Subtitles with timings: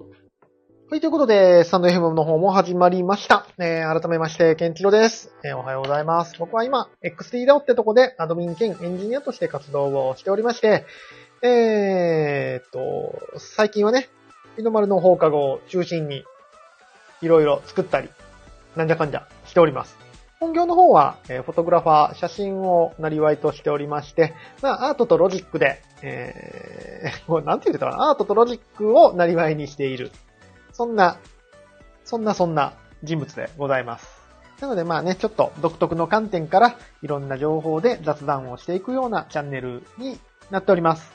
[0.00, 3.48] はい、ということで、スタンド FM の方も始まりました。
[3.58, 6.36] えー、改めまして、ケンチロです、えー、おはようございます。
[6.38, 10.86] 僕は今、XT ってとこで admin 兼エンジニアとして活動をしておりまして、
[11.42, 14.08] えー、っと、最近はね、
[14.56, 16.24] 日の丸の放課後を中心に、
[17.22, 18.08] いろいろ作ったり、
[18.76, 20.07] なんじゃかんじゃしております。
[20.40, 30.12] 本業の方は、え、フォトグラファー、写真をなりわいとしておりまして、まあ、アートとロジックで、えー、 これなんて言ってたかなアートとロジックをなりわいにしている
[30.72, 31.16] そんな、
[32.04, 34.22] そんなそんな人物でございます。
[34.60, 41.12] なのでまあね、ちょっと独特の観点からいろんな情報で雑談をしていくようなチャンネルになっております。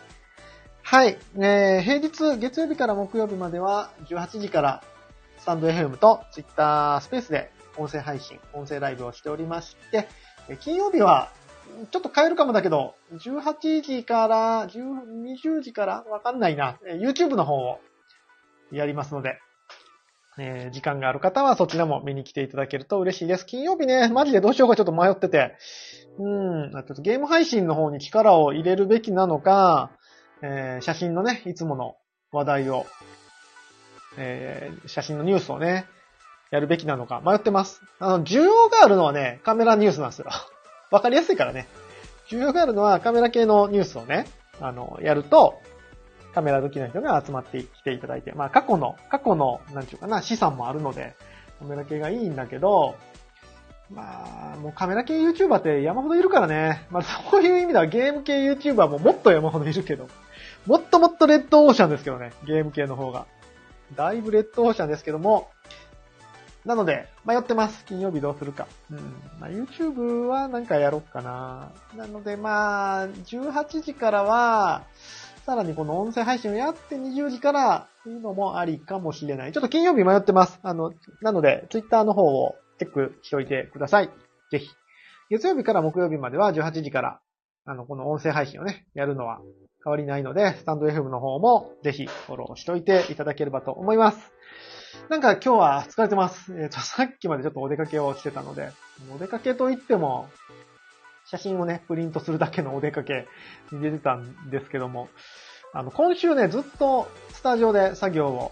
[0.82, 1.18] はい。
[1.38, 4.84] えー、平日、月曜日から木曜日までは18時から
[5.38, 10.08] スタンド FM と Twitter スペースで音声配信、音声ライブをしておりまして、
[10.60, 11.32] 金曜日は
[11.92, 16.78] ちょっと変えるかもだけど、18時から、20時からわかんないな。
[16.86, 17.80] YouTube の方を
[18.72, 19.40] やりますので、
[20.38, 23.46] えー、時間がある方はそちらも見に来ていただけると嬉しいです。
[23.46, 25.56] 金曜日ね、マジでどうしようかちょっと迷ってて、
[26.18, 26.28] う
[26.72, 29.92] ん、あとゲーム配信の方に力を入れるべきなのか、
[30.42, 31.96] えー、写真のね、いつもの
[32.32, 32.86] 話題を、
[34.18, 35.86] えー、写真のニュースをね、
[36.54, 37.82] やるべきなのか迷ってます。
[37.98, 40.28] あの、需要があるのはね、カメラニュースなんですよ。
[40.92, 41.68] わかりやすいからね。
[42.30, 44.28] 需要があるのはカメラ系のニュースをね、
[44.62, 45.60] あの、やると、
[46.36, 51.16] カメラ好きな人が集まってきていただいて、まあ過去の、過去の、なんていうかな、資産もあるので、
[51.58, 52.98] カメラ系がいいんだけど、
[53.90, 56.86] まあ、もうカメラ系 YouTuber って山ほどいるからね。
[56.92, 60.08] まあそういう意味ではゲーム系 YouTuber ももっと山ほどいるけど、
[60.68, 63.26] もっともっとレッドオーシャンですけどね、ゲーム系の方が。
[63.96, 65.50] だいぶレッドオーシャンですけども、
[66.66, 67.84] なので、迷ってます。
[67.86, 68.68] 金曜日どうするか。
[68.90, 68.98] うん。
[69.40, 71.72] まあ、YouTube はなんかやろうかな。
[71.96, 74.84] なので、まあ、18時からは、
[75.46, 79.52] さらにこの音声配信をやって20時からというのもありかもしれない。
[79.52, 80.60] ちょっと金曜日迷ってます。
[80.64, 84.10] あの、なので、Twitter の方をチェックしておいてください。
[84.52, 84.70] ぜひ。
[85.30, 87.20] 月曜日から木曜日までは18時から、
[87.66, 89.42] あの、この音声配信をね、やるのは
[89.84, 94.32] 変わりないので、スタンド FM の方もぜひフォローしておいていただければと思います。
[95.10, 96.54] なんか今日は疲れてます。
[96.54, 98.72] えっ、ー、と、 さっきまでちょっとお出かけをしてたので、
[99.14, 100.30] お出かけといっても、
[101.26, 103.28] 写真をね、プリントするだけのお出かけ
[103.72, 105.10] に出てたんですけども、
[105.74, 108.52] あの、今週ね、ずっとスタジオで作業を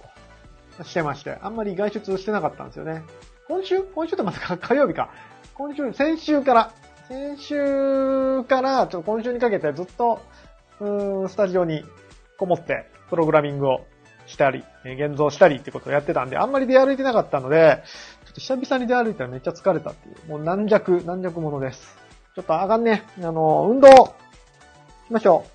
[0.84, 3.04] してまして、あんまり外出してなかったんですよね。
[3.48, 5.10] 今週今週ってまた 火曜日か。
[5.54, 6.72] 今週、先週から、
[7.08, 10.22] 先週から、ちょっと今週にかけてずっと、
[10.80, 11.84] うーん、スタジオに
[12.38, 13.86] こもって、プログラミングを
[14.32, 17.84] したり、現像したりってことをやってたんで、あんまり出歩いてなかったので、
[18.26, 21.98] ちょっと久々に出歩いたらめっちゃ疲れたっていう、もう軟弱、軟弱者です。
[22.36, 25.46] ちょっとあがんね、あの、運動、しましょ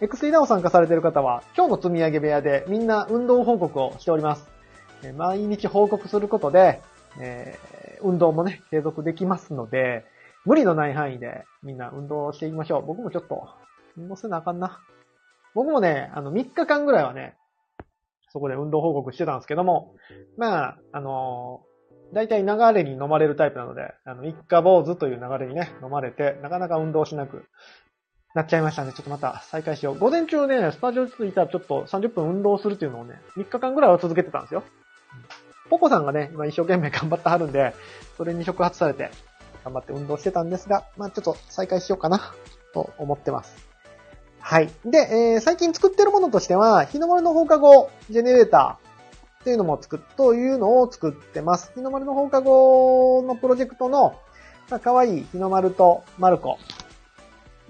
[0.00, 0.04] う。
[0.04, 4.46] XE ナオ参加されてる方は、今日の積み上げ部屋でみんな運動報告をしております。
[5.16, 6.80] 毎日報告することで、
[7.20, 10.04] えー、運動もね、継続できますので、
[10.44, 12.86] 無理のない範囲でみんな運動していきましょう。
[12.86, 13.48] 僕もちょっと、
[13.96, 14.80] 運動せなあかんな。
[15.54, 17.36] 僕もね、あの、3日間ぐらいはね、
[18.34, 19.94] そこで運動報告してたんですけども、
[20.36, 27.44] まあ、あのー、大体流れに飲まれるタイプなので、あの、三日坊主という流れにね、飲まれて、なかなか運動しなく
[28.34, 29.98] なっちゃいましたんで、ちょっとまた再開しよう。
[29.98, 34.64] 午前中ね、スタジオに着いたらちょっと30分運動するっていうのをね、3日間ぐらいは続けてたんですよ。
[35.70, 37.72] ポコさんがね、今一生懸命頑張ってはるんで、
[38.16, 39.10] それに触発されて、
[39.64, 42.34] 頑張って運動してたんですが、まあちょっと再開しようかな、
[42.72, 43.73] と思ってます。
[44.46, 44.70] はい。
[44.84, 51.72] で、えー、最近作ってるものとしては、日の丸の放課後ジェネレーターっていうのも作っ、というのを作ってます。
[51.74, 54.20] 日の丸の放課後のプロジェクトの、
[54.68, 56.58] まあ、可愛い日の丸とマルコ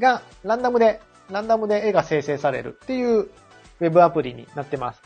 [0.00, 5.02] がランダムで、ランダムで絵が生成されるっていうウェブアプリになってます。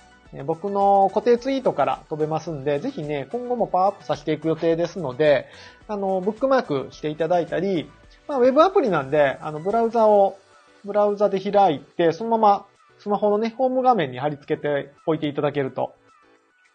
[0.47, 5.49] 僕の固定ツイートから飛べますんで、ぜひね、今後もパワーアップさせていく予定ですので、
[5.87, 7.91] あの、ブックマークしていただいたり、
[8.27, 10.39] まあ、ウェブアプリなんで、あの、ブラウザを
[10.89, 12.67] ブラウザで開いて、そのまま
[12.99, 15.93] スマホのね、ホーム画面に貼り付けておいていただけると、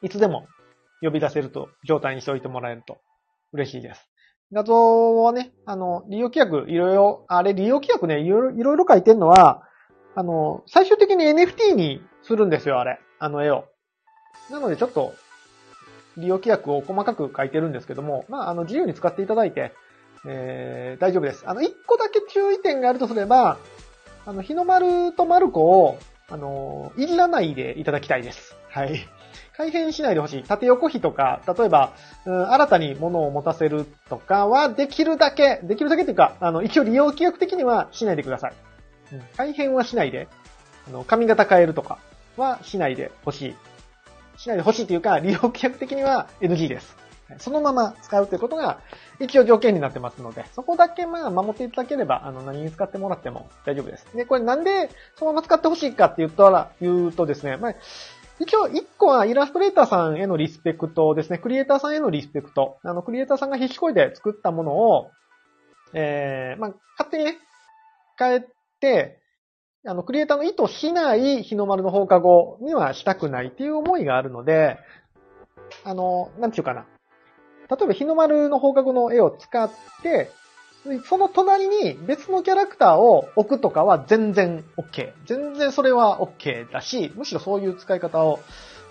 [0.03, 0.47] いつでも
[1.01, 2.99] 呼び出せると、状態にしておいてもらえると
[3.53, 4.07] 嬉しいです。
[4.51, 9.63] 画像はね、あの、利用規約、いろいろ、あれ、利用規約ね、いろいろ、書いてんのは、
[10.13, 12.99] あの、最終的に NFT にするんですよ、あれ。
[13.17, 13.65] あの絵を。
[14.51, 15.13] なので、ちょっと、
[16.17, 19.73] 利用規約を細かく書いてるんですけども、まあ、あの、自由に使っていただいて、
[20.27, 21.43] えー、大丈夫です。
[21.47, 23.57] あの、一個だけ注意点があるとすれば、
[24.25, 25.97] あの、日の丸と丸子を、
[26.29, 28.55] あの、いじらないでいただきたいです。
[28.69, 29.07] はい。
[29.55, 30.43] 改変しないでほしい。
[30.43, 31.93] 縦横比とか、例えば、
[32.25, 38.53] うん、新たに物を持たせるとかは、できるだけ、できるだけっていうか、あの、一応利用規約的にはしないでください。
[39.11, 40.27] うん、改変はしないで、
[40.87, 41.99] あの、髪型変えるとか
[42.37, 43.55] はしないでほしい。
[44.37, 47.02] しないでほしいというか、利用規約的には NG です。
[47.39, 48.79] そのまま使うということが
[49.19, 54.07] 一応条件になってますので、そこだけまあ守っていただければ、あの何に使ってもらっても大丈夫です。
[54.15, 57.75] で、これなんでそのまま使ってほしいかって言ったら、言うとですね、まあ、
[58.39, 61.37] 一応一個はイラストレーターさんへのリスペクトですね。
[61.37, 62.77] クリエイターさんへのリスペクト。
[62.83, 65.11] あの、クリエイターさんが必死こいで作ったものを、
[65.93, 67.37] えー、まあ、勝手にね、
[68.17, 68.45] 変え
[68.79, 69.19] て、
[69.85, 74.77] あの、クリエイターの意図しない日の丸の放課後にはしたくないっていう思いがあるので、
[75.83, 76.85] あの、なんていうかな。
[77.69, 79.71] 例えば日の丸の放課後の絵を使っ
[80.01, 80.31] て、
[81.05, 85.13] その隣に別のキャラクターを置くとかは全然 OK。
[85.25, 88.39] 全然それは OK だし、むしろそういう使い方を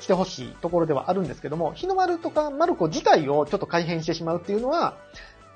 [0.00, 4.96] してほしいところではあるんですけども、日の丸とかマルコ自体をちょっと改変してしまうっていうのは、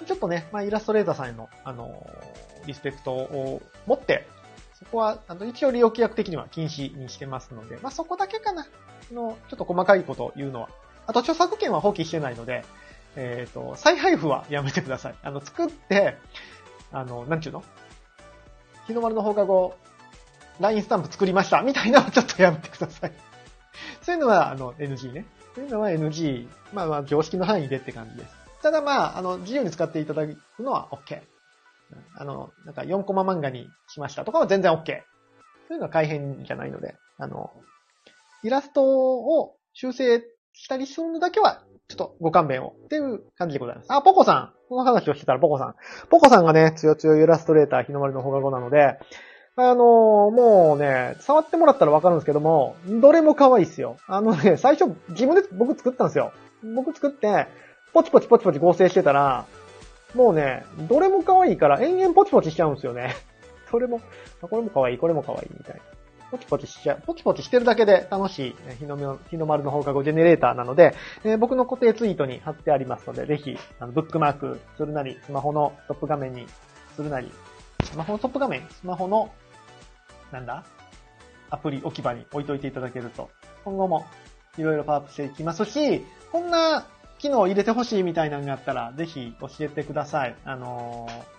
[0.07, 2.07] ちょっとね、まあ、イラストレーターさんへの、あの、
[2.67, 4.27] リスペクトを持って、
[4.79, 8.67] そこは、あの、一応利用規約的には禁止にしてますので、まあ、そこだけかな。
[9.13, 10.69] の、ちょっと細かいことを言うのは。
[11.07, 12.65] あと、著作権は放棄してないので、
[13.17, 15.15] えっ、と、再配布はやめてください。
[15.23, 16.19] あの、作って、
[16.93, 17.65] あの、なんちゅうの？
[18.87, 19.77] 日の丸の放課後、
[20.61, 23.13] LINE スタンプ作りましたみたいなのをちょっとやめてください。
[24.03, 25.27] そういうのは、あの、NG ね。
[25.55, 26.49] そういうのは NG。
[26.73, 28.37] まあまあ、常識の範囲でって感じです。
[28.63, 31.21] ただまあ、あの、自由に使っていただくのは OK。
[32.17, 35.03] あの、なんか4コマ漫画にしましたとかは全然 OK。
[35.69, 37.53] そういうのは改変じゃないので、あの、
[38.43, 40.23] イラストを修正
[40.53, 43.93] したりするのだけは、ちょっとご勘弁をっていう感じでございます。
[43.93, 44.53] あ、ポコさん。
[44.69, 45.75] この話をしてたらポコさん。
[46.11, 48.99] ポコさんがね、つよつよイラストレーター日の丸の放課後なので、
[49.59, 49.85] あの
[50.31, 53.97] もうね、触ってもらったらわかるんですけども、どれも可愛いっすよ。
[54.07, 56.33] あのね、最初自分で僕作ったんですよ。
[56.75, 57.47] 僕作って、
[57.95, 59.47] ポチポチポチポチ合成してたら、
[60.15, 63.15] もうね、どれも可愛いから延々ポチポチしちゃうんですよね。
[63.71, 64.01] それも、
[64.43, 65.81] これも可愛い、これも可愛いみたいな。
[66.31, 67.03] ポチポチしちゃう。
[67.07, 70.95] ポチポチしてるだけで楽しい、日の日の丸の放課後ジェネレーターなので、
[71.25, 76.47] えー僕の固定ツイートに貼ってありますので、ぜひ、あのブックマークするなり、スマホのトップ画面に
[76.97, 77.31] するなり、
[77.85, 79.31] スマホのトップ画面スマホの、
[80.33, 80.65] なんだ
[81.51, 83.31] アプリ置き場に置いといていただけると、
[83.65, 84.05] 今後も
[84.59, 86.87] いろいろパワーアップしていきますし、こんな
[87.19, 90.37] 機能を入れてほしいみたいなのがあったら、ぜひ教えてください。
[90.45, 91.37] あのー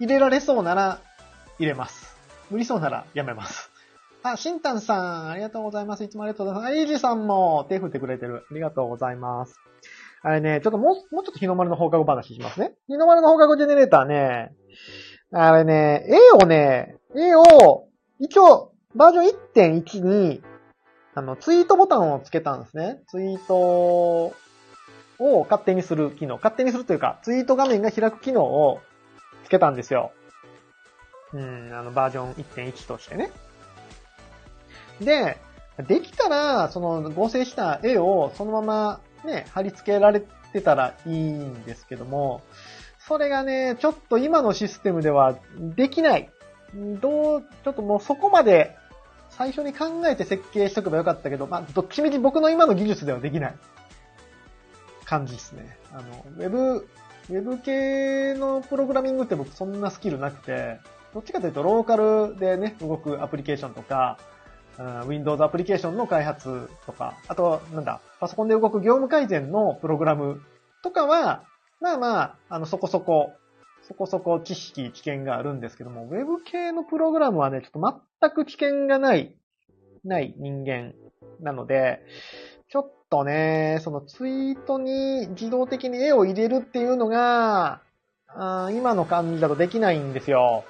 [0.00, 1.00] 入れられそうなら
[1.60, 2.16] 入れます。
[2.50, 3.71] 無理そうならやめます。
[4.24, 6.04] あ、しんたんさん、ありがとうございます。
[6.04, 6.72] いつもありがとうございます。
[6.72, 8.44] あ、いじさんも手振ってくれてる。
[8.50, 9.58] ありがとうございます。
[10.22, 12.74] あれね、ちょっともう、もうちょっと日の丸の放課後話しますね。
[12.88, 14.54] 日の丸の放課後ジェネレーターね、
[15.32, 17.88] あれね、絵をね、絵を、
[18.20, 20.42] 一応、バージョン1.1に、
[21.14, 23.02] あの、ツイートボタンをつけたんですね。
[23.08, 24.34] ツイートを
[25.18, 26.36] 勝手にする機能。
[26.36, 28.80] 勝手にするというか、ツイート画面が開く機能を
[29.44, 30.12] つけたんですよ。
[31.32, 33.32] うん、あの、バージョン1.1としてね。
[35.04, 35.38] で、
[35.86, 40.22] できたら、その合成した絵をそのままね、貼り付けられ
[40.52, 42.42] てたらいいんですけども、
[42.98, 46.30] それがね、ちょっと今のシステムではできない。
[47.00, 48.76] どう、ちょっともうそこまで
[49.30, 53.54] 最初に考えて設計しとけばよかったけど、まあ、どっちみち僕の今の技術ではできない
[55.04, 55.76] 感じですね。
[55.92, 56.88] あの、ウェブ、
[57.30, 60.80] ウェブ系のプログラミングって僕そんなスキルなくて、
[61.12, 64.18] どっちかというとローカルでね、動くアプリケーションとか、
[64.78, 70.42] Windows アプリケーションの開発とか、あと、なんだ、パソコンで動く業務改善のプログラム
[70.82, 71.44] とかは、
[71.80, 73.32] まあまあ、あの、そこそこ、
[73.82, 79.34] そこそこ知識、知見があるんですけども、ウェブ系のプログラムはね、ちょっと全く知見がない、
[80.04, 80.94] ない人間
[81.40, 82.00] なので、
[82.70, 87.82] ちょっとね、そのツイートに自動的に絵を入れるっていうのが、
[88.28, 90.64] あ今の感じだとできないんですよ。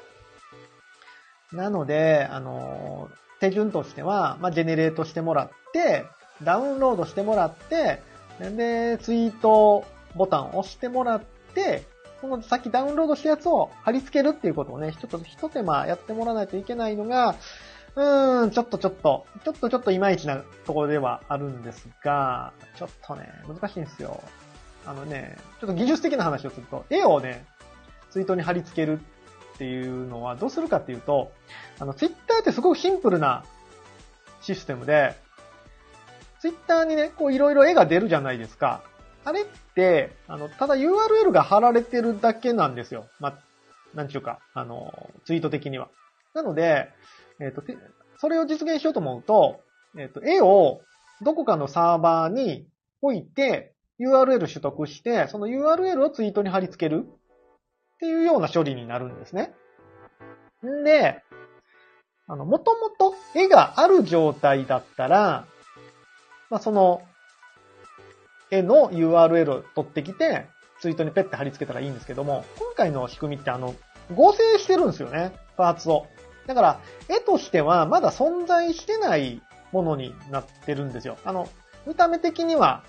[1.52, 6.04] なので、あのー手順としては、まあ、ジェネレートしてもらって、
[6.44, 8.00] ダウンロードしてもらって、
[8.38, 9.84] で、ツイート
[10.14, 11.22] ボタンを押してもらっ
[11.54, 11.82] て、
[12.20, 17.34] そのさっきダウンロードしたやつを貼り付けるっていうことをね、ちょっと一手間やってもらわないといけないのが、
[17.96, 24.22] うーん、ちょっとちょっと、ちょっとちょっといまいちなところではあるんですが、ちょっとね、難しいんですよ。
[24.86, 27.44] あのね、ちょっと技術的な話をすると、絵をね、
[28.10, 29.00] ツイートに貼り付ける
[29.54, 31.32] っていうのはどうするかっていうと、
[31.78, 33.44] あの、ツイッターってすごくシンプルな
[34.40, 35.14] システムで、
[36.40, 38.82] ツイッターにね、こういろいろ絵が出るじゃないですか。
[39.24, 39.44] あれっ
[39.74, 43.06] て、あの、ただ URL が貼られてるだけなんですよ。
[43.20, 43.38] まあ、
[43.94, 44.92] なんちゅうか、あの、
[45.24, 45.88] ツイート的には。
[46.34, 46.88] なので、
[47.40, 47.62] えっ、と、
[48.18, 49.60] それを実現しようと思うと、
[49.96, 50.80] えっ、と、絵を
[51.20, 52.66] どこかのサーバーに
[53.00, 57.06] 置いて、URL 取得して、その URL をツイートに貼り付ける
[58.02, 59.52] っていうような処理になるんですね。
[60.66, 61.22] んで、
[62.26, 65.46] あの、もともと絵がある状態だったら、
[66.50, 67.02] まあ、その
[68.50, 70.46] 絵の URL を取ってきて、
[70.80, 73.72] ツイートにペッて貼り付けたらいいんですけども、今回の仕組みってあの、
[74.12, 76.08] 合成してるんですよね、パーツを。
[76.48, 79.40] だから、絵としてはまだ存在してない
[79.70, 81.18] ものになってるんですよ。
[81.24, 81.48] あの、
[81.86, 82.82] 見た目的には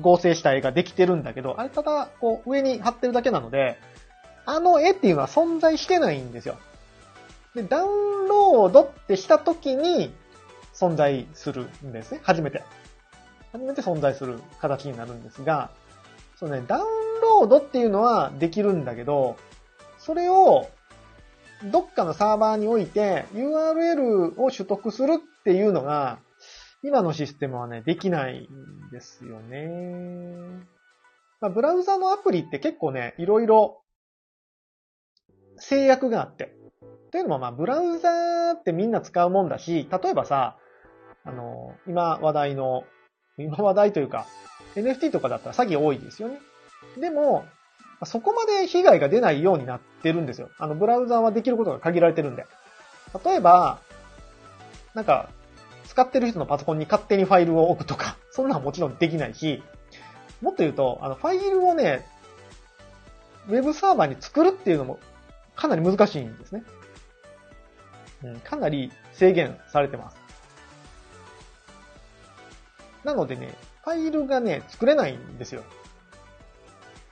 [0.00, 3.78] 合成した絵ができてるんだけど、あれただ、こう、上に貼ってるだけなので、
[4.44, 6.56] あの絵っていうのは存在してないんですよ。
[7.54, 10.12] で、ダウンロードってした時に
[10.74, 12.20] 存在するんですね。
[12.22, 12.62] 初めて。
[13.52, 15.70] 初めて存在する形になるんですが、
[16.38, 16.82] そうね、ダウン
[17.22, 19.36] ロードっていうのはできるんだけど、
[19.98, 20.68] それを
[21.64, 26.18] どっかのサーバーにおいて URL を取得するっていうのが、
[26.86, 30.36] 今のシステムはね、できないんですよね。
[31.40, 33.82] まあ、ブラウザのアプリって結構ね、いろいろ
[35.58, 36.54] 制約があって。
[37.10, 40.58] というのも、まあ、ブラウザーってみんな使うもんだし、例えばさ、
[41.24, 42.84] あの、今話題の、
[43.36, 44.28] 今話題というか、
[44.76, 46.38] NFT とかだったら詐欺多いですよね。
[47.00, 47.46] でも、
[48.04, 50.50] そこまで被害が出ないようになってるんですよ。
[50.58, 52.46] あの、ブラウザーはできることが限られてるんで。
[53.24, 53.80] 例えば、
[54.94, 55.30] なんか、
[55.96, 59.62] 使ってる人のパソコンに勝手にファイルを置くとか、 そんなのもちろんできないし、
[60.42, 62.06] もっと言うと、あの、ファイルをね、
[63.48, 64.98] ウェブサーバーに作るっていうのも
[65.54, 66.64] かなり難しいんですね。
[68.24, 70.18] うん、かなり制限されてます。
[73.02, 75.62] なのでね、ファイルがね、作れないんですよ。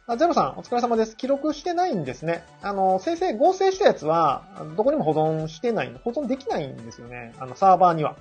[0.07, 1.17] あ、ゼロさん、お疲れ様です。
[1.17, 2.45] 記録してないんですね。
[2.61, 4.45] あの、生成、合成したやつは、
[4.76, 7.35] どこにも保存してない、保存できないんですよね。
[7.38, 8.17] あの、サーバーには。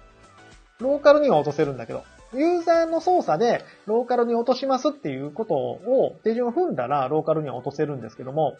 [0.79, 2.03] ローカルには落とせるんだけど。
[2.33, 8.57] ユーザーの操作でローカルに落としますっていうことを手順を踏んだらローカルには落とせるんですけども、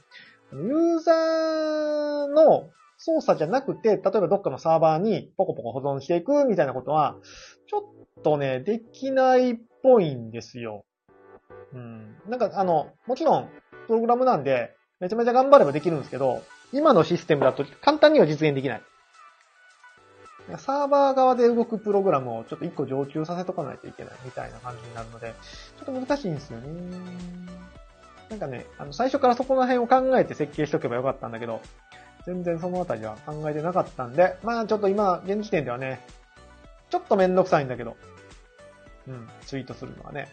[0.52, 7.18] ユーザーの操作じゃなくて、例えばどっかのサーバーにポコポコ保存していくみたいなことは、
[7.68, 7.80] ちょ
[8.20, 10.86] っとね、できないっぽいんですよ。
[11.74, 12.16] うん。
[12.28, 13.50] なんか、あの、もちろん、
[13.88, 18.82] プログラムなんで、めちゃめちゃ頑張ればできるんですけど、今のシステムだと簡単には実現できない。
[20.58, 25.34] サーバー側で動くプログラムをちょっと一個常駐させとかないといけないみたいな感じになるので、
[25.78, 26.68] ちょっと難しいんですよね。
[28.30, 31.62] なんかね、あの、最初からそこの辺を考えて設計しとけばよかったんだけど、
[32.26, 36.06] 全然そのあたりは考えてなかったんで、まあちょっと今、現時点ではね、
[36.90, 37.96] ちょっとめんどくさいんだけど、
[39.08, 40.28] うん、ツイートするのはね。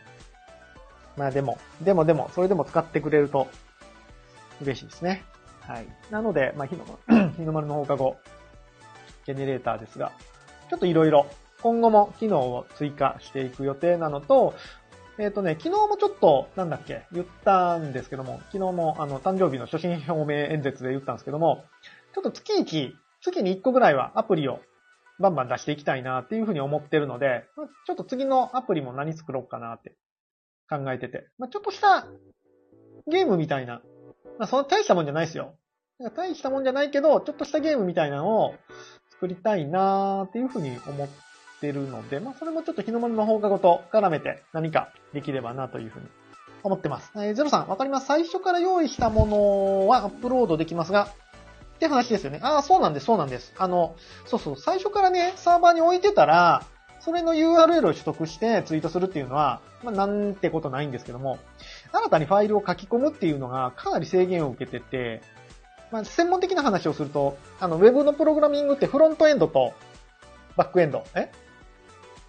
[1.16, 3.48] まあでも、でもでも、それでも使ってくれると
[4.62, 5.24] 嬉しいですね。
[5.60, 5.86] はい。
[6.10, 6.84] なので、まあ日の、
[7.36, 8.16] 日の丸の放課後、
[9.34, 10.12] ジェネレーターですが、
[10.68, 11.26] ちょっといろいろ
[11.62, 14.54] 今後も機能を追加していく予定なのと、
[15.18, 21.64] えっ、ー、とね、昨日もちょっと、なんだっけ、言ったんですけども、昨日もあの、誕生日の初心表明演説で言ったんですけども、
[22.14, 24.60] ちょっと月1、月に1個ぐらいはアプリを
[25.18, 29.94] バンバン出していきたいなっていうふうに思ってるので、まあ、ちょっと次のアプリも何作ろうかなって
[30.70, 32.06] 考えてて、まあ、ちょっとした
[33.06, 33.82] ゲームみたいな、
[34.38, 35.54] まあ、そんな大したもんじゃないですよ。
[36.16, 38.54] 大したもんじゃないけど、ちょっとしたゲームみたいなのを
[39.20, 41.08] 作りたいなーっていうふうに思っ
[41.60, 46.06] てるので、まあ、それもちょっと日の丸の放課後と絡めて何かできればなというふうに
[46.62, 47.12] 思ってます。
[47.16, 48.06] えー、ゼロさん、わかります。
[48.06, 51.08] 最初から用意したものはアップロードできますが、
[51.74, 52.40] って話ですよね。
[52.42, 53.52] ああ、そうなんです、そうなんです。
[53.58, 56.64] あの、そうそう、最初からね、サーバーに置いてたら、
[57.00, 61.38] それの URL を取得してツイートするっていうのは、まあ、なんてことないんですけども、
[61.92, 65.22] 新たにファイルを書き込むっていうのがかなり制限を受けてて、
[65.90, 69.72] まあ、専門的な話をすると、あの、ウェブのプログラミングってフロントエンドと
[70.56, 71.30] バックエンド、え？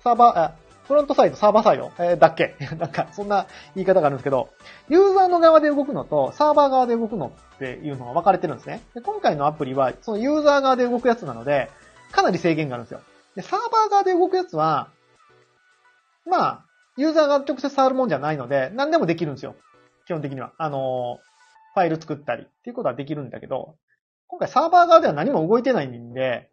[0.03, 0.53] サーバー、あ、
[0.87, 2.55] フロントサイド、サーバーサイド、えー、だっけ？
[2.79, 4.49] なんか、そんな言い方があるんですけど、
[4.89, 8.81] ユーザーの側で動くのと、サーバー側で動くのっていうのが分かれてるんですね。
[8.95, 11.69] で今回のアプリは、そのユーザー側で動くやつなので、
[12.11, 13.01] かなり制限があるんですよ。
[13.35, 14.89] で、サーバー側で動くやつは、
[16.25, 16.65] まあ、
[16.97, 19.55] ユーザーが直接触るもんじゃないので、何でもできるんですよ。
[20.05, 20.51] 基本的には。
[20.57, 21.30] あのー
[21.73, 23.75] ファイル作ったりっていうことはできるんだけど、
[24.27, 26.49] 今回サーバー側では何も動いてないんで、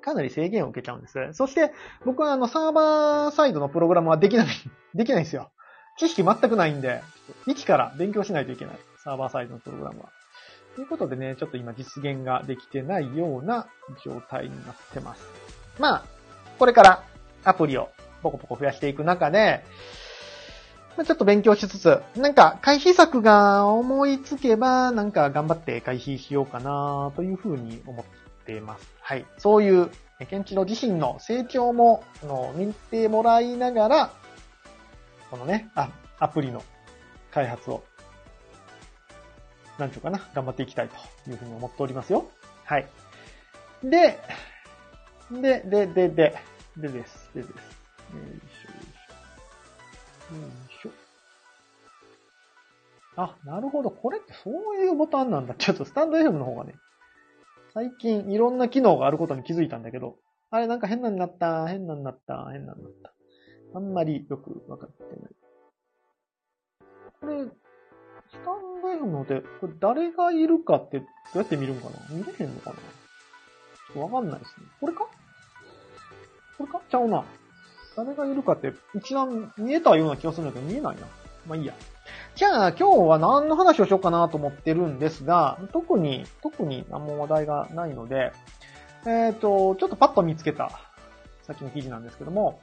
[0.00, 1.14] かなり制限を受けちゃうんです。
[1.32, 1.72] そして、
[2.04, 4.46] 僕はあのサーバーサイドのプログラムはできない、
[4.94, 5.50] できないんですよ。
[5.98, 7.02] 知識全くないんで、
[7.46, 8.78] 一から勉強しないといけない。
[9.04, 10.10] サーバーサイドのプログラムは。
[10.76, 13.66] ということでね、ちょっと今実現ができてないような
[14.04, 15.26] 状態になってます。
[15.78, 16.04] まあ、
[16.58, 17.02] これから
[17.44, 17.90] アプリを
[18.22, 19.64] ポコポコ増やしていく中で、
[21.04, 28.88] ちょっと勉強しつつ、なんか回避策が思いつけば、なんか頑張って回避しようかなというふうに思っています。
[29.00, 29.24] はい。
[29.38, 29.90] そういう、
[30.28, 34.10] ケンチロ自身の成長も、あの、見てもらいながら、
[35.30, 36.64] このね、あ、アプリの
[37.30, 37.84] 開発を、
[39.78, 42.28] なんていうかな、頑張っていきたいというふうに思っておりますよ。
[42.64, 42.88] はい。
[43.84, 44.18] で、
[45.30, 46.42] で、で、で、で、
[46.76, 47.30] でです。
[47.34, 47.46] でです。
[47.46, 47.52] よいしょ。
[47.52, 47.52] よ
[48.32, 50.34] いしょ。
[50.34, 50.67] うん
[53.20, 53.90] あ、なるほど。
[53.90, 55.54] これってそういうボタンなんだ。
[55.54, 56.76] ちょっとスタンド FM の方がね、
[57.74, 60.16] 最近いろんな機能があることに気づいたんだけど、
[60.50, 63.12] あれなんか変なになった、変なになった、変なになった。
[63.74, 65.30] あんまりよくわかってない。
[67.20, 67.44] これ、
[68.30, 72.14] スタンド FM ので、これ誰がいるかってどうやって見るんかな？
[72.14, 72.76] 見れへんのかな？
[72.76, 72.82] ちょ
[73.90, 74.66] っとわかんないですね。
[74.80, 75.08] これか？
[76.56, 76.80] これか？
[76.88, 77.24] ちゃうな。
[77.96, 81.02] 誰がいるかって一覧見えたような気がするんだけど見えないな。
[81.48, 81.74] まあいいや。
[82.34, 88.32] じゃあ今日は何の話をしようかなと思ってるんですが、特に、特に何も話題がないので、
[89.06, 90.70] えっ、ー、と、ちょっとパッと見つけた、
[91.42, 92.60] さっきの記事なんですけども、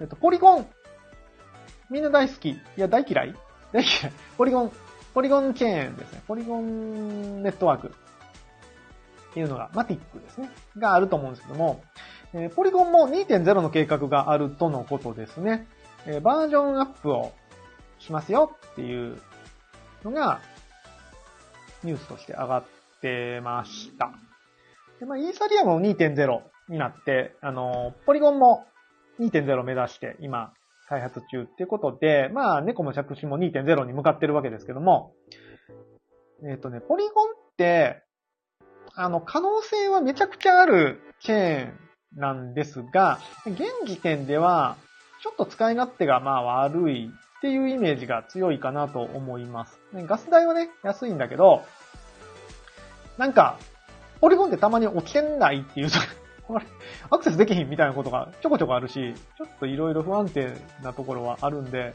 [0.00, 0.66] えっ、ー、と、ポリゴン。
[1.90, 2.50] みんな大好き。
[2.50, 3.34] いや、大嫌い
[3.72, 4.12] 大嫌い。
[4.36, 4.72] ポリゴン、
[5.14, 6.22] ポリゴンチェーンですね。
[6.26, 7.88] ポリゴンネットワーク。
[7.88, 10.50] っていうのが、マティックですね。
[10.76, 11.82] があると思うんですけども、
[12.34, 15.66] えー、ポリゴンも2.0の計画があるとのことですね。
[16.06, 17.32] えー、バージョンアップを
[18.02, 19.18] しますよっていう
[20.04, 20.40] のが、
[21.84, 22.64] ニュースとして上がっ
[23.00, 24.12] てました。
[25.00, 28.66] で、まあ、イーサリアムも2.0になって、あの、ポリゴンも
[29.20, 30.52] 2.0目指して今、
[30.88, 35.14] 開発中っていうことで、まあ、猫も着信も2.0に向かってるわけですけども、
[36.44, 38.02] えっ、ー、とね、ポリゴンって、
[38.94, 44.76] あの、可能性はめちゃくちゃあるチェーンなんですが、現時点では、
[45.22, 47.10] ちょっと使い勝手がまあ悪い
[47.42, 49.80] っていうイメージが強いかなと思います。
[49.92, 51.64] ガス代はね、安いんだけど、
[53.18, 53.58] なんか、
[54.20, 55.88] ポリゴンってたまに落ちてないっていう
[56.46, 56.64] これ、
[57.10, 60.52] アクセスできひんみたいなことがちょこちょこあるし、ちょっといろいろ不安定
[60.84, 61.94] なところはあるんで、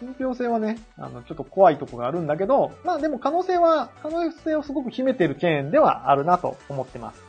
[0.00, 7.22] 信憑性はね、あの、ちょっと怖いとこがあるんだけど、まあでも可能性は、可能性をすごく秘めてるチェーンではあるなと思ってます。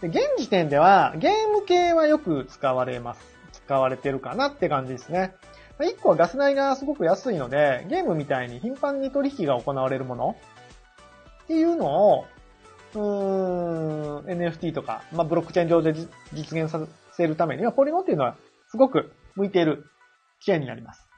[0.00, 3.34] で現時点では、ゲーム系はよく使われます。
[3.52, 5.36] 使われてるかなって感じですね。
[5.80, 10.36] 一個はガス代がすごく安いので、ゲームみたいに頻繁に取引が行われるもの
[11.44, 12.26] っていうのを、
[12.94, 15.94] うーん、NFT とか、まあ、ブロックチェーン上で
[16.32, 18.36] 実現させるためには、ポリゴンっていうのは
[18.68, 19.86] すごく向いている
[20.40, 21.08] チェーンになります。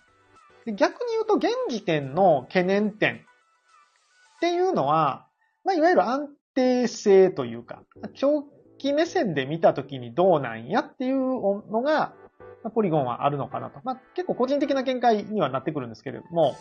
[0.64, 5.26] で逆に言うと、現時点の懸念点っていうのは、
[5.64, 7.82] まあ、いわゆる安定性というか、
[8.14, 8.44] 長
[8.78, 12.14] 期目線で見たときにどうなんやっていうのが、
[12.66, 13.78] まあ、ポリゴンはあるのかなと。
[13.84, 16.56] まあ、結構個人的な見解にはなってくるんですけれども、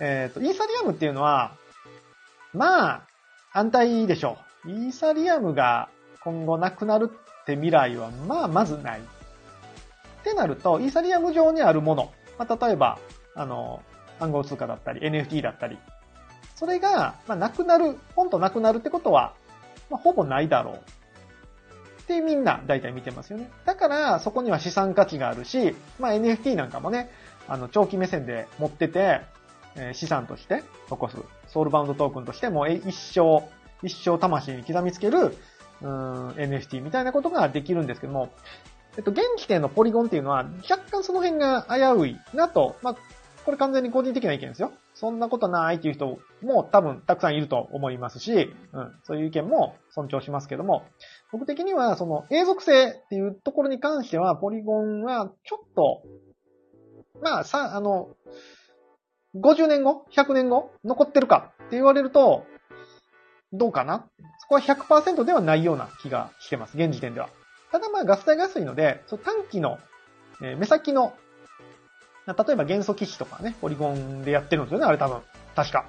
[0.00, 1.52] えっ、ー、と、イーサリアムっていうのは、
[2.54, 3.06] まあ、
[3.52, 4.70] 安泰でしょう。
[4.70, 9.00] イーサリアムが今後なくなるって未来は、まあ、まずない。
[9.00, 9.02] っ
[10.24, 12.98] てなると、イーサリアム上にあるもの、まあ、例えば、
[13.34, 13.82] あの、
[14.20, 15.76] 暗号通貨だったり、NFT だったり、
[16.56, 19.34] それが、まあ、なくなる、ポンとなくなるってことは、
[19.90, 20.82] まあ、ほぼないだろう。
[22.04, 23.50] ってみんな大体見てますよね。
[23.64, 27.10] だからそこには資産価値があるし、まあ NFT なんかもね、
[27.48, 29.22] あの長期目線で持ってて、
[29.76, 31.16] え、資産として残す。
[31.48, 33.42] ソウルバウンドトークンとしても一生、
[33.82, 35.36] 一生魂に刻みつける、
[35.82, 38.32] うん、NFT みたいなことができるんですけども、
[38.96, 42.96] えっと、現時点のポリゴンっていうのは若干その辺が危ういなと、まあ、
[43.44, 44.72] これ完全に個人的な意見ですよ。
[44.94, 50.84] そんなことないっていう人も多分たくさんいると思いますし、うん、そういう意見も尊重しますけども、
[51.32, 56.02] 僕的にはその永続性っていうところに関しては、ポリゴンはちょっと、
[57.20, 58.10] まあ、さ、あの、
[59.34, 62.46] 50年後 ?100 年後残ってるかって言われると、
[63.52, 64.06] どうかな？
[64.38, 66.76] そこは100%ではないような気がしてます。
[66.76, 67.28] 現時点では。
[67.70, 69.78] ただまあガス代が安いので、その短期の、
[70.42, 71.14] えー、目先の
[72.26, 75.20] 例えば元素騎士とかね、ポリゴンでやってるんですよね、あれ多分。
[75.54, 75.86] 確か。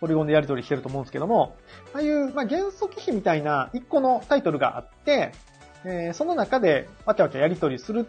[0.00, 1.56] ポリゴンでやり取りしてると思うんですけども、
[1.92, 5.32] ああいう、まあ、元素騎士みたいな一個のタイトルがあって、
[5.84, 8.06] えー、その中でわちゃわちゃやり取りする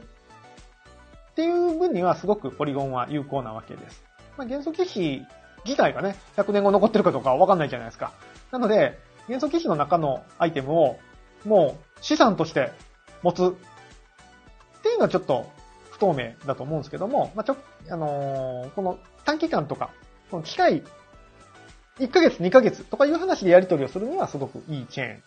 [1.31, 4.03] っていう分にはすごくポリゴンは有効なわけです。
[4.37, 5.21] まあ、元素騎士
[5.65, 8.13] 自体がね、100年後残ってるかどうかわかんないじゃないですか。
[8.51, 10.99] なので、元素騎士の中のアイテムを
[11.45, 12.71] もう資産として
[13.23, 15.49] 持つっていうのはちょっと
[15.95, 17.57] 不透明だと思うんですけども、まあ、ちょ、
[17.89, 19.91] あのー、この短期間とか、
[20.29, 20.83] この機械、
[21.99, 25.23] 1ヶ月、2ヶ月とかいう話でやり取りをするにはすごくいいチェーン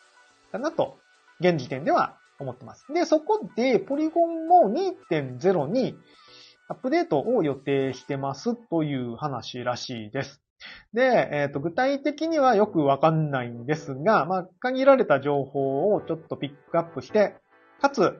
[0.52, 0.98] だなと、
[1.40, 2.84] 現時点では思ってます。
[2.92, 5.96] で、そこで、ポリゴンも2.0に
[6.68, 10.42] アップデートを予定してますという話らしいです。
[10.92, 17.36] で、えっ、ー、と、具体的にはよくわかんないんですが、まあ、限られた情報をちょっとピックアップして、
[17.80, 18.18] かつ、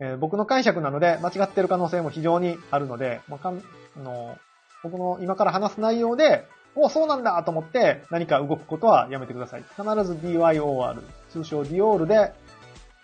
[0.00, 3.62] えー、僕の解釈なので、間違ってる可能性も非常にあるので、まあ、かん
[3.96, 4.36] あの
[4.82, 9.62] 僕の今から話す内容で、おそうなんだと思って何か動くことはやめてください。
[9.62, 12.32] 必ず DYOR、通称 DOR で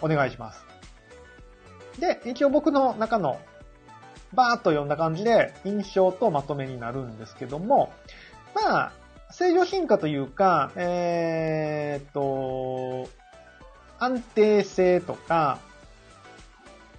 [0.00, 0.64] お願いします。
[1.98, 3.40] で、一応僕の中の
[4.34, 7.92] バーっと読んだ感じで印象とまとめになるんですけども、
[8.54, 8.92] まあ、
[9.30, 13.08] 正常進化というか、えー、っと、
[13.98, 15.58] 安定性とか、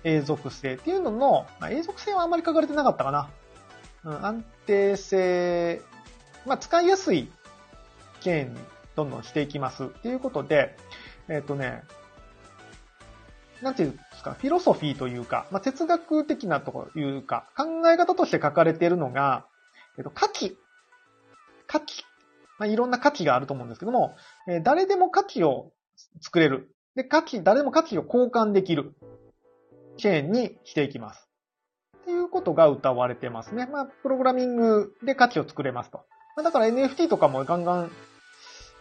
[0.04, 3.30] 永続性っていうのの、まあ、永続性はあんまり書かれてなかったかな。
[4.06, 5.82] うん、安定性、
[6.46, 7.30] まあ、使いやすい
[8.22, 8.60] 件に
[8.96, 10.76] どんどんしていきますっていうことで、
[11.30, 11.84] えっ、とね、
[13.62, 19.46] なんていうんですか、フィロソフィーというか、まあ、哲学的なというか、考え方として書かれているのが、
[19.98, 20.58] えっ、と、価値。
[21.68, 22.04] 価値。
[22.60, 24.16] まあ、いろんな価値があると思うんですけども、
[24.48, 25.72] えー、誰でも価値を
[26.22, 26.76] 作れる。
[26.96, 28.94] で、価値、誰でも価値を交換できる。
[29.98, 31.28] チェーンにしていきます。
[31.98, 33.66] っていうことが歌われてますね。
[33.66, 36.06] まあ、プログラミングで価値を作れますと。
[36.36, 37.92] まあ、だから NFT とかもガンガン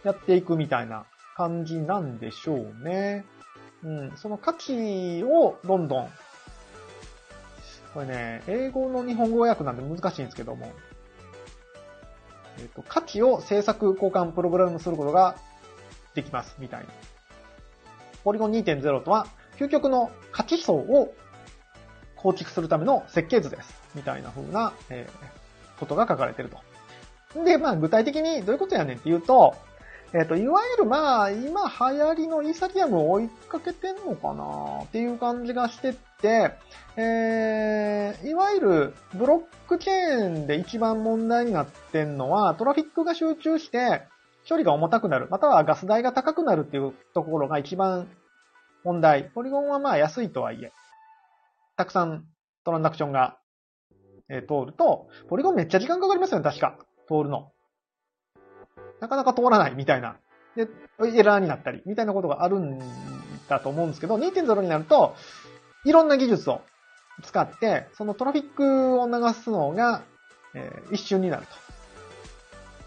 [0.03, 3.25] やっていくみたいな感じなんでしょうね。
[3.83, 6.09] うん、その価値をどんどん、
[7.93, 10.71] これね、英語の日本語訳なんで難しいんですけども、
[12.57, 15.35] えっ、ー、と、価値を制作交換プログラムすることが
[16.15, 16.87] できます、みたいな。
[18.23, 21.13] ポリゴン2.0とは、究極の価値層を
[22.15, 23.73] 構築するための設計図です。
[23.95, 27.43] みたいな風な、えー、ことが書かれてると。
[27.43, 29.55] で、まあ具体的にどういうことやねんっていうと、
[30.13, 36.51] えっ、ー、と、いわゆるまあ、今流行りのイーサリアムを追いかけてんのかなっていう感じがしてって、
[36.97, 44.03] えー、いわゆるブロックチェーンで一番問題になってんのは、トラフィックが集中して、
[44.47, 48.07] 処理が重たくなる、またはガス代が高くなるっていうところが一番
[48.83, 49.31] 問題。
[49.33, 50.71] ポリゴンはまあ安いとはいえ、
[51.75, 52.25] たくさん
[52.63, 53.37] トランザクションが、
[54.29, 56.77] え、通ると、ポリゴンめっちゃ時間かかりますよね、確か。
[57.07, 57.51] 通るの。
[59.01, 60.17] なかなか通らないみたいな。
[60.55, 60.67] で、
[61.17, 62.79] エラーになったり、みたいなことがあるん
[63.49, 65.15] だと思うんですけど、2.0になると、
[65.83, 66.61] いろんな技術を
[67.23, 70.03] 使って、そのトラフィックを流すのが、
[70.55, 71.53] えー、一瞬になると。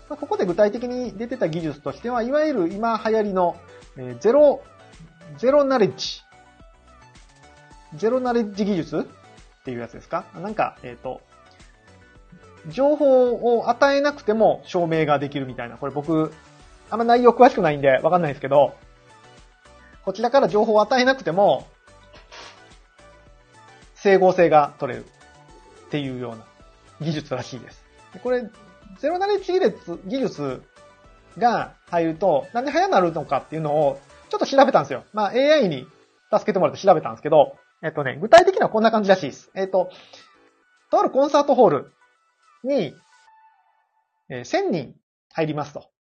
[0.09, 3.57] ま、ここで具体的に出てた技術としては、いわゆる今流行りの、
[3.97, 4.63] えー、ゼロ、
[5.39, 6.23] ゼロナレッジ。
[7.95, 9.01] ゼロナレッジ技術？
[9.01, 9.03] っ
[9.65, 10.25] ていうやつですか？
[10.35, 11.21] なんか、えっ、ー、と、
[12.69, 15.77] 情報を与えなくても証明ができるみたいな。
[15.77, 16.33] これ僕、
[16.91, 18.75] あんま内容詳しくないんでわかんないですけど、
[20.05, 21.67] こちらから情報を与えなくても、
[23.95, 26.45] 整合性が取れるっていうような
[27.01, 27.85] 技術らしいです。
[28.23, 28.49] これ、
[29.01, 29.53] ゼロナレッジ
[30.07, 30.63] 技術
[31.39, 35.05] が入ると、なんで早なるのかっていうのをちょっと調べたんですよ。
[35.13, 35.87] まあ AI に
[36.33, 39.51] 助けてもらって調べたんですけど、えっとね、具体的にはこんな感じらしいです。
[39.55, 39.91] えっと、
[40.91, 41.93] とあるコンサートホール
[42.65, 42.95] に、
[44.29, 44.95] えー、1000人
[45.33, 45.91] 入りますと。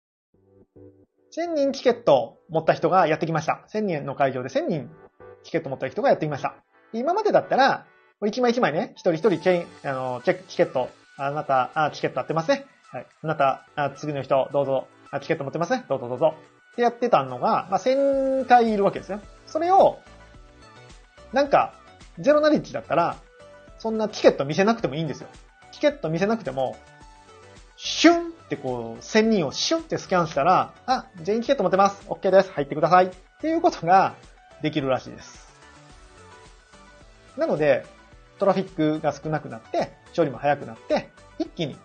[1.36, 3.66] 1000人チケット持った人がやってきました。
[3.72, 4.90] 1000人の会場で1000人
[5.44, 6.56] チケット持った人がやってきました。
[6.92, 7.86] 今までだったら、
[8.24, 12.64] 一枚一枚ね、一人一人チェあの、チェ、チケット、あなた、あ、チケット合ってますね。
[12.90, 13.06] はい。
[13.22, 15.84] あなた、あ次の人、どうぞ、あ、チケット持ってますね。
[15.88, 16.34] どうぞどうぞ。
[16.76, 19.20] ってやってたのが、まあ、1000回いるわけですよ。
[19.46, 19.98] それを、
[21.32, 21.72] なんか、
[22.18, 23.16] ゼロナリッジだったら、
[23.78, 25.28] そんなチケット見せなくてもいいんですよ。
[25.72, 26.76] チケット見せなくても、
[27.78, 32.06] シュンってこう、1000人をシュンってスキャンしたら、あ、全員チケット持ってます。
[32.08, 32.52] OK です。
[32.52, 33.06] 入ってください。
[33.06, 33.10] っ
[33.40, 34.14] ていうことが
[34.60, 35.46] できるらしいです。
[37.38, 37.86] なので、
[38.38, 41.76] トラフィックが少なくなって、処理も早くなって、一気に、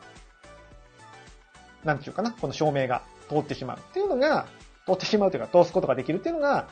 [1.86, 4.48] なんていうかな、この証明が通ってしまうっていうのが、
[4.96, 6.68] 通ってしまうというか、通すことができるっていうのが、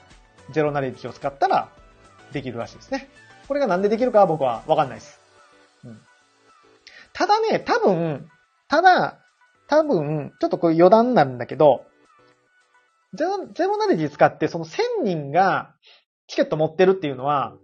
[0.51, 1.69] ゼロナレッジを使ったら
[2.31, 3.09] できるらしいですね。
[3.47, 5.19] これがなんでできるかは僕はわかんないです。
[5.83, 5.99] うん。
[7.13, 8.29] ただね、多分、
[8.67, 9.19] ただ、
[9.67, 11.85] 多分、ちょっとこれ余談なんだけど、
[13.13, 15.73] ゼロ、ゼロナレッジ使ってその1000人が
[16.27, 17.55] チケット持ってるっていうのは、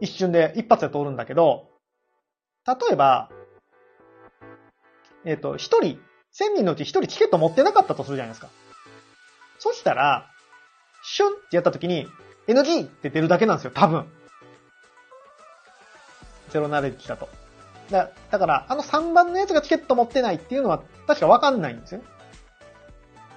[0.00, 1.70] 一瞬で、一発で通るんだけど、
[2.66, 3.30] 例えば、
[5.24, 6.00] えっ、ー、と、一人、
[6.34, 8.48] 1000人のうち一人チケット持ってなかったとするじゃないですか。
[9.62, 10.28] そしたら、
[11.04, 12.08] シュンってやった時に、
[12.48, 14.06] NG って出るだけなんですよ、多分。
[16.50, 17.28] ゼロナレッジだと。
[17.88, 22.00] だだから、あの3番のやつがチケット持ってないっていうのは確かわかんないんですよ。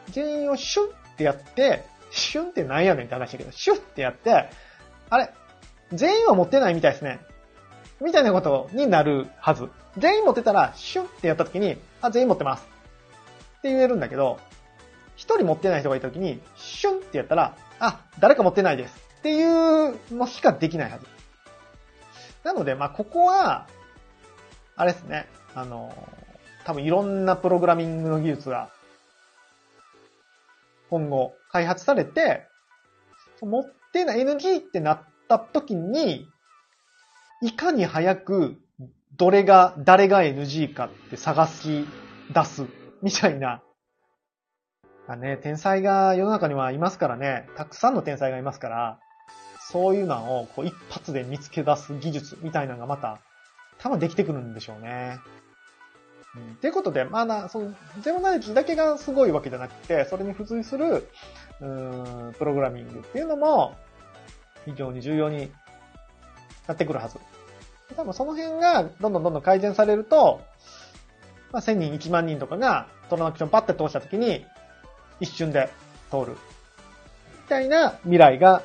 [0.09, 4.49] 全員をシュンってやって、シュンってなんやねんって話だけど、シュンってやって、
[5.11, 5.31] あれ、
[5.93, 7.19] 全員は持ってないみたいですね。
[8.01, 9.69] みたいなことになるはず。
[9.99, 12.67] 全員持ってたら、シュンってやった時に、あ、全員持ってます。
[13.59, 14.39] って言えるんだけど、
[15.15, 18.95] 一人持ってない人がいた時に、シュンってやったら、あ、誰か持ってないです。
[19.19, 21.05] っていうのしかできないはず。
[22.43, 23.67] なので、まあ、ここは、
[24.75, 25.91] あれですね、あの、
[26.65, 28.69] 多分いろんなプログラミングの技術が、
[30.89, 32.47] 今後開発されて、
[33.41, 36.27] 持ってない NG ってなった時に、
[37.41, 38.57] いかに早く
[39.17, 41.87] どれが、誰が NG かって探し
[42.33, 42.65] 出す、
[43.01, 43.61] みたいな。
[45.07, 48.99] あね、天才が世の中にはいますからね、たくさんの天才がいますから、
[49.59, 53.19] そういうのをこう一発で見つけ出す技術みたいなのがまた、
[53.77, 55.19] 多分できてくるんでしょうね。
[56.35, 61.09] うん、ということで、まだ、その、ゼロナレッジだけがすごいわけじゃなくて、それに付随する、
[61.61, 63.75] うーん、プログラミングっていうのも、
[64.65, 65.51] 非常に重要に
[66.67, 67.19] なってくるはず。
[67.95, 70.41] 多分その辺がどんどんどんどん改善されると、
[71.51, 74.45] まあ、1000人、1万人とかがトランクションパッて通したときに、
[75.19, 75.69] 一瞬で
[76.11, 76.33] 通る。
[76.33, 76.37] み
[77.49, 78.63] たいな未来が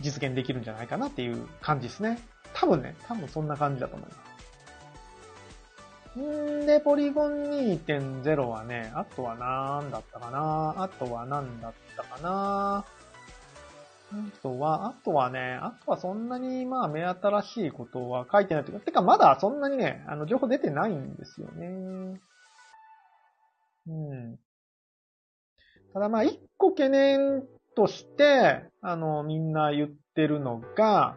[0.00, 2.18] 実現できるんじゃないかなっていう感じですね。
[2.52, 4.26] 多分ね、多分そんな感じだと思います。
[6.18, 10.74] んで、ポリゴン2.0はね、あとは何だったかな？
[10.82, 12.84] あとは何だったかな？
[14.12, 22.20] あとは、あとはね、あとはそんなにまあ目新しいことは書いてないというか、てかまだそんなにね、あの情報出てないんですよね。
[23.88, 24.38] うん。
[25.96, 27.42] ただまあ一個懸念
[27.74, 31.16] として、あの、みんな言ってるのが、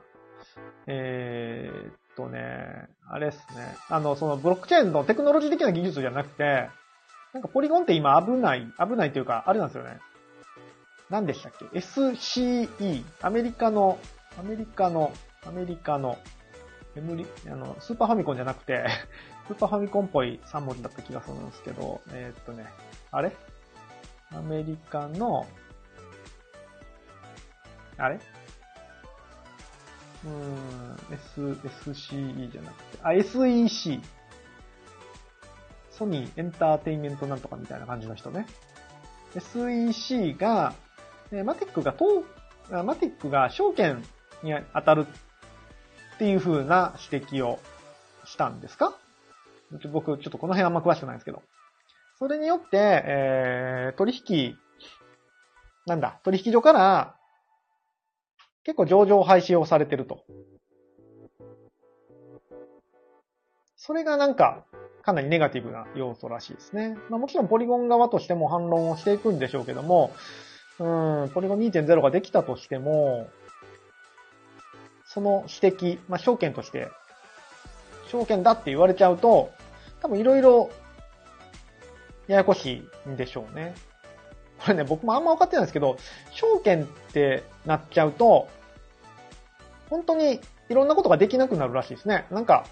[0.87, 3.75] えー、っとね、あれっすね。
[3.89, 6.69] あの、そのブロックチェーンのテクノロジー的な技術じゃなくて、
[7.33, 9.99] なんかポリゴンって今危ない、危ないというか、あれなんですよね。
[11.09, 13.03] 何でしたっけ ?SCE。
[13.21, 13.99] アメリカの、
[14.39, 15.11] アメリカの、
[15.45, 16.17] アメリカの、
[16.95, 18.85] メあの、スーパーファミコンじゃなくて
[19.47, 22.65] スーパーファミコンっぽい3文字だった気がするんですけど、えー、っとね、
[23.11, 23.35] あれ？
[24.31, 25.45] アメリカの、
[27.97, 28.19] あれ？
[30.25, 31.41] うーん、S、
[31.89, 33.99] SCE じゃなくて、あ、SEC。
[35.91, 38.45] ソニーエンターテインメントなんとかみたいな感じの人ね。
[39.35, 40.73] SEC が、
[41.31, 41.93] で、マティックが、
[42.83, 44.03] マティックが証券
[44.43, 45.07] に当たる
[46.15, 47.59] っていう風な指摘を
[48.25, 48.93] したんですか？
[49.91, 51.41] 僕、ちょっとこの辺あんま詳しくないんですけど。
[52.19, 54.57] それによって、えー、取引、
[55.85, 57.15] なんだ、取引所から
[58.63, 60.23] 結構上場廃止をされてると。
[63.77, 64.65] それがなんか、
[65.01, 66.97] かなりネガティブな要素らしいですね。
[67.09, 70.11] まあもちろんポリゴン側としても反論をしていくんでしょうけども、
[70.77, 70.83] う
[71.27, 73.29] ん、ポリゴン2.0ができたとしても、
[75.05, 76.89] その指摘、まあ、証券として、
[78.09, 79.51] 証券だって言われちゃうと、
[80.01, 80.69] 多分いろいろ、
[82.29, 83.73] ややこしいんでしょうね。
[84.59, 85.97] これね、僕もあんま分かってないんですけど、
[86.31, 88.47] 証券ってなっちゃうと、
[89.89, 90.39] 本当に
[90.69, 92.27] いろんなことができなくなるらしいですね。
[92.29, 92.65] なんか、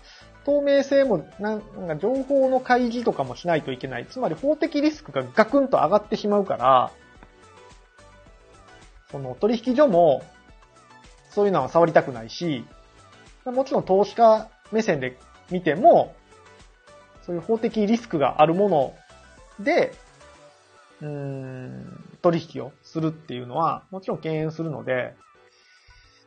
[0.46, 4.06] 透明性も、なんか情報の開示とかもしないといけない。
[4.06, 6.92] つまり法的リスクがガクンと上がってしまうから、
[9.12, 10.22] その取引所も、
[11.32, 12.64] そういうのは触りたくないし、
[13.46, 15.18] もちろん投資家目線で
[15.50, 16.14] 見ても、
[17.26, 18.96] そういう法的リスクがあるもの
[19.60, 19.94] で、
[21.02, 25.16] うーん、取引をするっていうのは、もちろん敬遠するので、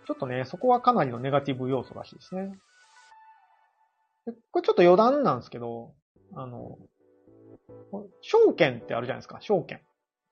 [0.06, 2.58] ちょっとね、そこはかなりのネガティブ要素らしいですね。
[4.50, 5.92] これちょっと余談なんですけど、
[6.34, 6.78] あの、
[8.20, 9.80] 証券ってあるじゃないですか、証券。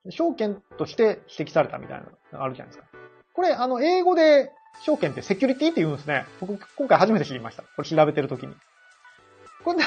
[0.09, 2.89] 証券として指摘されたみたいなのがあるじゃないですか。
[3.33, 4.51] これ、あの、英語で
[4.85, 6.25] 証券ってセキュリティって言うんですね。
[6.39, 7.63] 僕、今回初めて知りました。
[7.63, 8.55] これ調べてるときに。
[9.63, 9.79] これ、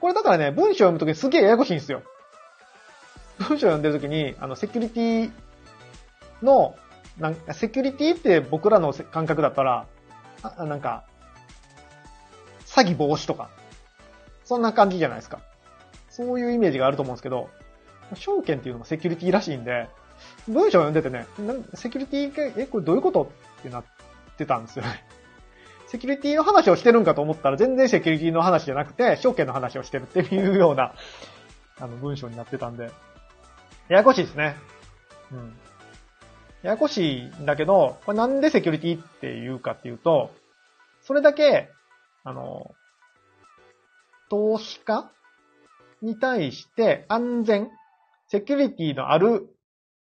[0.00, 2.02] これだからね、文章読むときにすげえややこしいんですよ。
[3.42, 5.30] 文章読んでるときに、あの、セキュリティ
[6.42, 6.74] の、
[7.18, 9.86] なんか、セキュリティって僕らの感覚だったら、
[10.42, 11.04] あなんか、
[12.66, 13.50] 詐欺防止とか、
[14.44, 15.40] そんな感じじゃないですか。
[16.08, 17.50] そういうイメージがあると思うんですけど、
[18.14, 19.88] 証券っていうのもセキュリティらしいんで、
[20.48, 21.26] 文章を読んでてね、
[21.74, 23.84] セキュリティが、え、これどういうことってなっ
[24.36, 25.04] てたんですよね。
[25.86, 30.94] セキュリティの話をしてるんかと思ったら全然セキュリティの話じゃなくて、証券の話をしてるっていうような、
[31.78, 32.90] あの、文章になってたんで、
[33.88, 34.56] ややこしいですね。
[35.32, 35.56] うん。
[36.62, 40.30] ややこしいんだけど、これなんでセキュリティって言うかっていうと、
[41.02, 41.68] それだけ、
[42.24, 42.70] あの、
[44.30, 45.10] 投資家
[46.00, 47.70] に対して安全、
[48.28, 49.48] セキュリティのある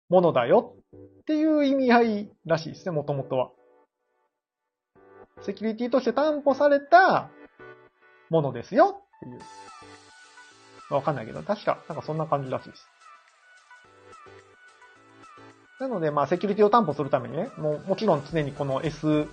[0.09, 0.75] ものだよ
[1.21, 3.51] っていう意味合いらしいですね、もともとは。
[5.41, 7.29] セキュリティとして担保された
[8.29, 9.39] ものですよっていう。
[10.93, 12.87] わかんないけど、確か、なんかそんな感じらしいです。
[15.79, 19.27] なので、まあ、セキュリティを担保するためにね、もう、もちろん常にこの S、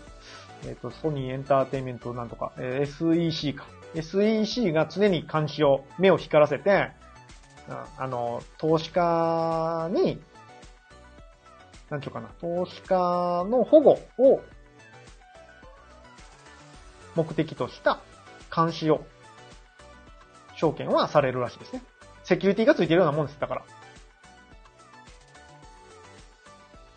[0.65, 3.67] えっ、ー、と、ソニーエンターテイメントなんとか、えー、SEC か。
[3.95, 6.93] SEC が常に監視を、目を光らせて、
[7.99, 10.21] あの、投資家に、
[11.91, 14.41] なんちゅうかな、投資家の保護を
[17.17, 17.99] 目的とした
[18.55, 19.05] 監視を、
[20.55, 21.83] 証券はされるらしいですね。
[22.23, 23.41] セキュリティがついてるようなもんです。
[23.41, 23.63] だから。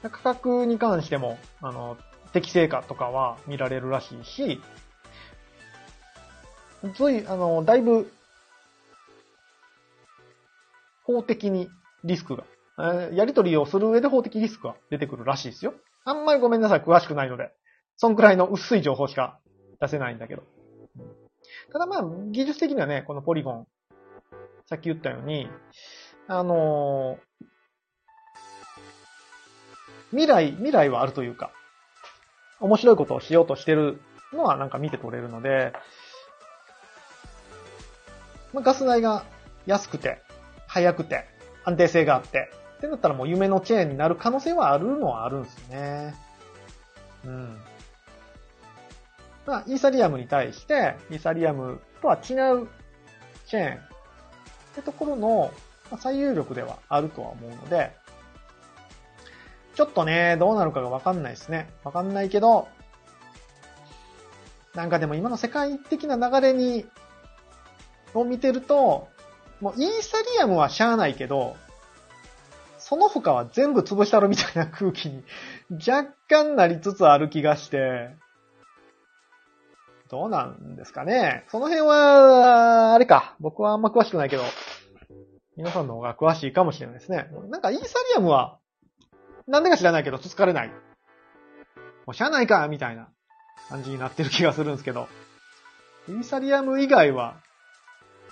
[0.03, 1.97] 価格に関しても、あの、
[2.31, 4.61] 適正かとかは見られるらしいし、
[6.95, 8.09] つい、あの、だいぶ、
[11.03, 11.69] 法的に
[12.05, 12.45] リスクが、
[12.79, 15.73] えやり取りをする上で法的リスクが出てくるらしいですよ。
[16.05, 17.51] あんまりごめんなさい、詳しくないので。
[17.97, 19.39] そんくらいの薄い情報しか
[19.81, 20.43] 出せないんだけど。
[21.73, 23.67] ただまあ、技術的にはね、このポリゴン、
[24.67, 25.49] さっき言ったように、
[26.27, 27.48] あのー
[30.11, 31.51] 未来、未来はあるというか、
[32.59, 34.01] 面白いことをしようとしてる
[34.33, 35.73] のはなんか見て取れるので、
[38.53, 39.25] まあ、ガス代が
[39.65, 40.21] 安くて、
[40.67, 41.25] 早くて、
[41.63, 46.15] 安定性があって、ってなったらもう夢のチェーンになる可能性はあるのはあるんですね。
[47.25, 47.57] うん。
[49.45, 52.67] まあ、イーサリアムに対して、イーサリアムとは違う
[53.47, 53.79] チェーンっ
[54.75, 55.51] てところの
[55.99, 57.91] 最有力ではあるとは思うので、
[59.79, 61.69] ちょっとね、どうなるかがわかんないですね。
[61.85, 62.67] わかんないけど、
[64.75, 66.85] なんかでも今の世界的な流れに、
[68.13, 69.07] を見てると、
[69.61, 71.55] もうイーサリアムはしゃあないけど、
[72.77, 75.23] その他は全部潰したろみたいな空気に
[75.71, 78.09] 若干なりつつある気がして、
[80.09, 81.45] どうなんですかね。
[81.47, 83.37] その辺は、あれか。
[83.39, 84.43] 僕はあんま詳しくないけど、
[85.55, 87.29] 皆さんの方が詳しいかもしれないですね。
[87.49, 88.58] なんかイーサリアムは、
[89.49, 90.67] なんでか知らないけど、つつかれない。
[90.67, 90.73] も
[92.11, 93.09] うしゃないかみたいな
[93.67, 95.07] 感じになってる気がするんですけど、
[96.07, 97.35] イーサリアム以外は、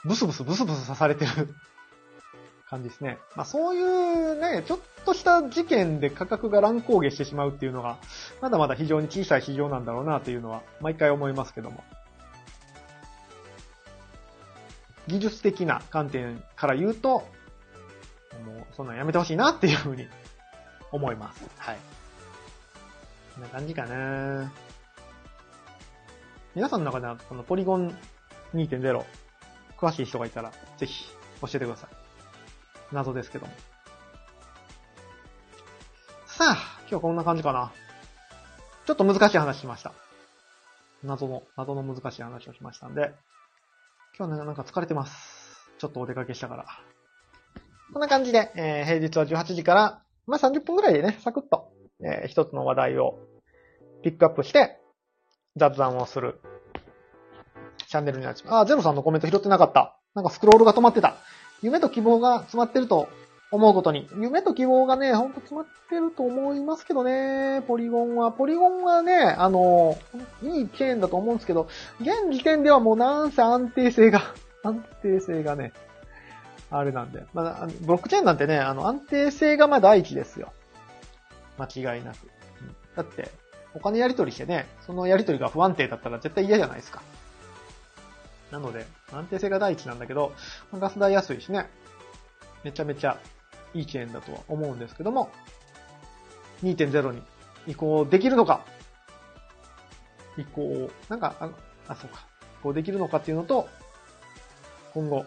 [0.06, 1.56] ブスブスブスブス刺されてる
[2.69, 3.17] 感じですね。
[3.36, 7.97] まあそういうね、ちょっとした事件で価格が乱高下してしまうっていうのが、
[8.39, 11.84] まだまだ非常に小さい市場なんだろうなというのは、毎回思いますけども。
[15.08, 17.25] 技術的な観点から言うと、も
[18.71, 20.08] うそんなんやめてほしいなっていうふうに
[20.91, 21.43] 思います。
[21.58, 21.78] はい。
[23.36, 24.52] こんな感じかな
[26.56, 27.95] 皆さんの中ではこのポリゴン
[28.54, 29.04] 2.0
[29.78, 31.06] 詳しい人がいたら、ぜひ
[31.41, 31.89] 教えてください。
[32.91, 33.54] 謎ですけども。
[36.26, 37.71] さあ、今日はこんな感じかな。
[38.86, 39.93] ちょっと難しい話しました。
[41.04, 43.13] 謎の、謎の難しい話をしましたんで、
[44.17, 45.69] 今日はね、なんか疲れてます。
[45.78, 46.65] ちょっとお出かけしたから。
[47.93, 53.17] こんな感じで、えー平日は18時から、まあ、30分くらいでね、サクッと、えー一つの話題を
[54.03, 54.77] ピックアップして、
[55.55, 56.39] 雑談をする
[57.87, 58.55] チャンネルになります。
[58.55, 59.97] あ、ゼロさんのコメント拾ってなかった。
[60.13, 61.15] なんかスクロールが止まってた。
[61.61, 63.09] 夢と希望が詰まってると
[63.51, 64.07] 思うことに。
[64.19, 68.31] 夢と希望がね、ほんと詰まってると思いますけどね、ポリゴンは。
[68.31, 69.97] ポリゴンはね、あの、
[70.43, 71.67] いいチェーンだと思うんですけど、
[72.01, 74.21] 現時点ではもうなんせ安定性が、
[74.63, 75.71] 安定性がね、
[76.69, 77.23] あれなんで。
[77.34, 80.51] まあ、ブロックチェーンなんてね、あの、安定性がまあ第一ですよ。
[81.58, 82.17] 間違いなく。
[82.95, 83.32] だって、
[83.73, 87.01] お金やり取りしてね、そのやり取りが不安定だったら絶対嫌じゃないですか。
[88.51, 90.34] なので、安定性が第一なんだけど、
[90.73, 91.69] ガス代安いしね、
[92.63, 93.19] めちゃめちゃ
[93.73, 95.30] いいチェーンだとは思うんですけども、
[96.63, 97.21] 2.0に
[97.67, 98.65] 移行できるのか
[100.38, 101.49] 移行、なんか、あ、
[101.88, 102.25] あ、そうか。
[102.62, 103.67] 移行できるのかっていうのと、
[104.93, 105.25] 今後、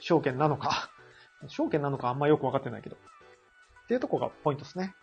[0.00, 0.90] 証券なのか、
[1.48, 4.94] 証券なのかあんまよくわかってないけど、っていうとこがポイントですね。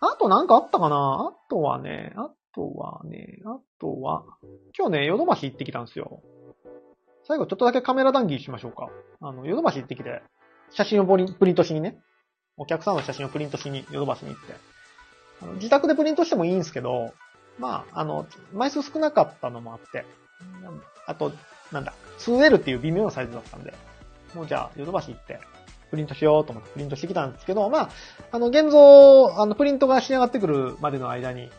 [0.00, 1.32] あとなんかあったかな？
[1.32, 4.24] あとはね、あとはね、あとは、
[4.76, 6.22] 今日ね、ヨドバシ行ってきたんですよ。
[7.26, 8.90] 最後ちょっとだけカメラ談義しましょうか。
[9.20, 10.22] あの、ヨドバシ行ってきて、
[10.70, 11.98] 写真をプリントしにね、
[12.56, 14.54] お客さんの写真をプリントしにヨドバシに行って、
[15.42, 17.14] あの自宅でプリントしてもいいんですけど、
[17.58, 20.04] まあ、あの、枚数少なかったのもあって、
[21.06, 21.32] あと、
[21.74, 23.74] なんだ、2L っていう微妙なサイズだったんで、
[24.34, 25.40] もうじゃあ、ヨドバシ行って、
[25.90, 27.90] プリントしようと思ってプリントしてきたんですけど、まあ、
[28.32, 31.50] あの、現像、あの、プリントが仕上がってくるまでの間に、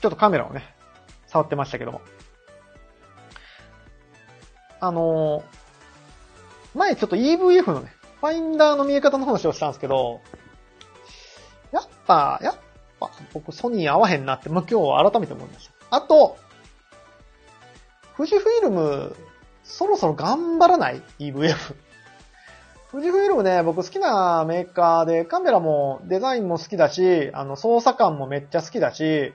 [0.00, 0.74] ちょっとカメラをね、
[1.26, 2.00] 触ってましたけども。
[4.78, 5.42] あの
[6.74, 10.20] 前ちょっと EVF のね、ファインダーの見え方の話をしたんですけど、
[11.72, 12.56] やっぱ、やっ
[13.00, 15.96] ぱ、僕ソニー合わへんなって、まあ、今日改めて思いました。
[15.96, 16.36] あと、
[18.16, 19.14] 富士フイルム、
[19.62, 21.74] そろそろ頑張らない ?EVF。
[22.90, 29.34] 富士フイルムね、僕好きなメーカーで、カメラもデザインも好きだし、あの、操作感もめっちゃ好きだし、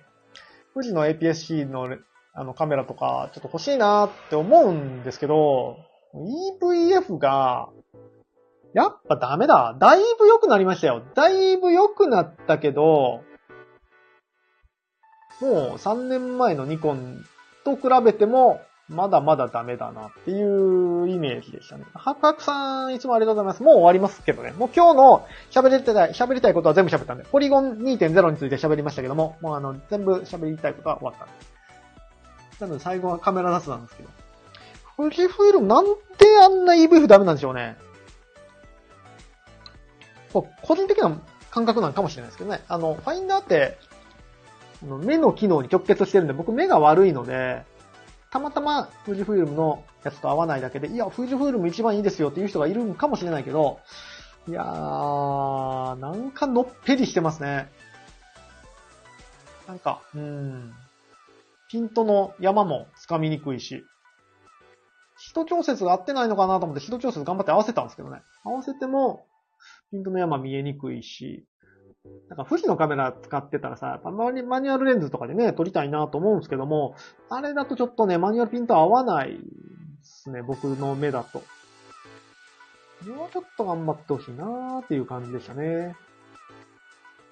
[0.73, 1.97] 富士の APS-C の
[2.33, 5.77] あのカメラとか、ちょっと欲しいなって思うんですけど、
[6.15, 7.69] EVF が、
[8.73, 9.75] やっぱダメだ。
[9.77, 11.03] だいぶ良くなりましたよ。
[11.13, 13.21] だいぶ良くなったけど、
[15.41, 17.25] もう3年前のニコン
[17.65, 18.61] と比べても、
[18.91, 21.85] まだまだダメだなっていうイメージでしたね。
[21.93, 23.63] ハクハクさん、いつもありがとうございます。
[23.63, 24.51] もう終わりますけどね。
[24.51, 31.33] もう今日の喋りたい、喋りたいことは全部喋ったんで、ポリゴン2.0について喋りましたけども、もうあの、全部喋りたいことは終わったんで。
[32.59, 34.09] なので最後はカメラ雑なんですけど。
[34.97, 35.91] 富士フイルムなんで
[36.43, 37.77] あんな EVF ダメなんでしょうね。
[40.33, 41.17] 個人的な
[41.49, 42.61] 感覚なんかもしれないですけどね。
[42.67, 43.77] あの、ファインダーって、
[44.83, 47.63] 目の機能に直結してるんで、僕目が悪いので、
[48.31, 53.79] たまたま富士フイルムのやつと合わないだけで、いや、富士フイルム一番いいですよっていう人がいるんかもしれないけど、
[54.47, 57.69] いやー、なんかのっぺりしてますね。
[59.67, 60.73] なんか、うん。
[61.69, 63.83] ピントの山もつかみにくいし、
[65.17, 68.21] 人調節が合ってないのかなと思って人調節頑張って合わせたんですけどね。
[68.43, 69.25] 合わせても、
[69.91, 71.45] ピントの山見えにくいし、
[72.29, 76.95] なんか富士のカメラ使ってたらさ、やっぱマニュアルレンズとかでね、撮りたいなと思うんですけども、
[77.29, 79.37] あれだとちょっとね、マニュアルピント合わないで
[80.01, 81.43] すね、僕の目だと。
[83.05, 85.95] もうちょっと頑張ってほしいなーっていう感じでしたね。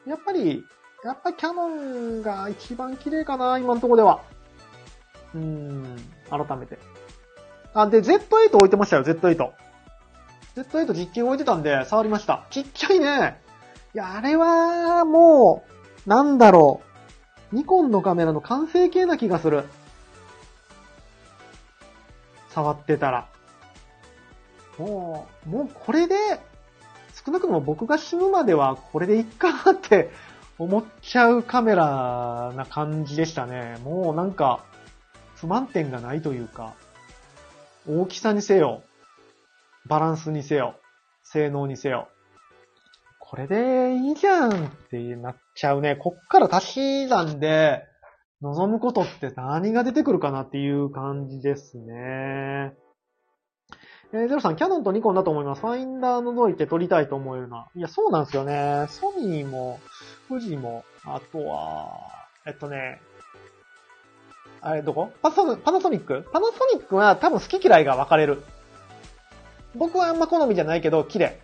[0.06, 0.64] やっぱり、
[1.04, 4.22] やっぱりキャノンが一番綺麗かな、今のとこでは。
[5.34, 5.98] うーん、
[6.30, 6.78] 改めて。
[7.74, 9.52] あ、で、Z8 置いてましたよ、Z8。
[10.56, 12.46] Z8 実機置いてたんで、触りました。
[12.50, 13.42] ちっちゃいね。
[13.94, 15.64] いや、あれは、も
[16.06, 16.82] う、なんだろ
[17.52, 17.56] う。
[17.56, 19.66] ニコンのカメラの完成形な気がする。
[22.50, 23.28] 触ってたら。
[24.78, 26.16] もう、もうこれで、
[27.26, 30.12] 少なくとも僕が死ぬまではこれでいっかなって
[30.58, 33.78] 思っちゃうカメラな感じでしたね。
[33.84, 34.64] もうなんか、
[35.36, 36.76] 不満点がないというか、
[37.90, 38.84] 大きさにせよ、
[39.88, 40.76] バランスにせよ、
[41.24, 42.08] 性能にせよ。
[43.30, 45.96] これでいいじゃんってなっちゃうね。
[45.96, 47.84] こっから足し算で
[48.42, 52.74] 望むことって何が出てくるかなっていう感じですね。
[54.12, 55.62] えー、ゼロさん、キャノンとニコンだと思います。
[55.62, 57.68] ファインダー覗いて撮りたいと思えるな。
[57.76, 58.88] いや、そうなんですよね。
[58.90, 59.80] ソニーも、
[60.28, 61.92] 富士も、あとは、
[62.48, 63.00] えっとね、
[64.62, 65.12] あれ、どこ？
[65.22, 66.28] パソパナソニック？
[66.34, 68.42] パナソニックは多分好き嫌いが分かれる。
[69.76, 71.40] 僕はあんま好みじゃないけど、綺麗。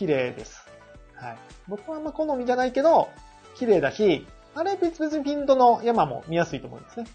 [0.00, 0.66] 綺麗です。
[1.14, 1.38] はい。
[1.68, 3.10] 僕はあんま好みじゃないけど、
[3.54, 7.06] 綺麗だし、あれ別々にピントの山も見やすいと思うんですね。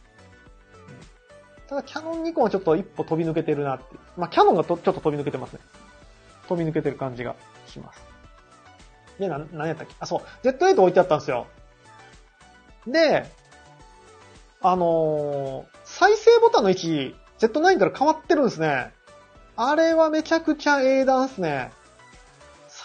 [1.67, 3.85] ただ、キャノンニコンはちょっと一歩飛び抜けてるなって。
[4.17, 5.61] まあ、キャノンがとちょっと飛び抜けてますね。
[6.47, 8.03] 飛び抜けてる感じがします。
[9.17, 9.95] で、な、何やったっけ？
[9.99, 10.47] あ、そう。
[10.47, 11.47] Z8 置いてあったんですよ。
[12.85, 13.25] で、
[14.61, 18.91] あのー、再生ボタンの位置、Z9 から変わってるんですね。
[19.55, 21.71] あれはめちゃくちゃ英断っすね。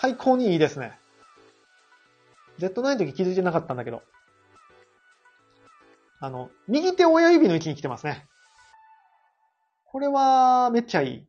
[0.00, 0.98] 最高にいいですね。
[2.58, 4.02] Z9 の時気づいてなかったんだけど。
[6.20, 8.26] あの、右手親指の位置に来てますね。
[9.84, 11.26] これは、めっちゃいい。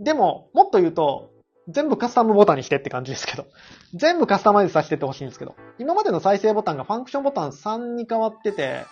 [0.00, 1.30] でも、もっと言うと、
[1.68, 3.46] 全部カスタムボタンにしてって感じですけど。
[3.94, 5.54] 全部カスタマイズさせてってほしいんですけど。
[5.78, 8.86] 今までの再生ボタンがファンクションボタン3に変わってて、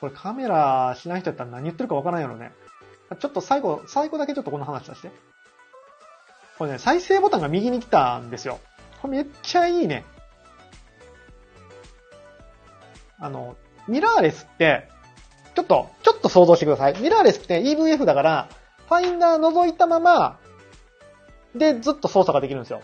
[0.00, 2.52] これカメラしない人だったら何言ってるかわからないよね。
[3.18, 5.33] ちょっと最後、最後だけちょっとこの話させて。
[6.58, 8.60] これね、再生ボタンが右に来たんですよ。
[9.02, 10.04] これめっちゃいいね。
[13.18, 13.56] あの、
[13.88, 14.88] ミラーレスって、
[15.54, 17.00] ちょっと、ちょっと想像してください。
[17.00, 18.48] ミラーレスって EVF だから、
[18.88, 20.38] ファインダー覗いたまま、
[21.54, 22.82] で、ずっと操作ができるんですよ。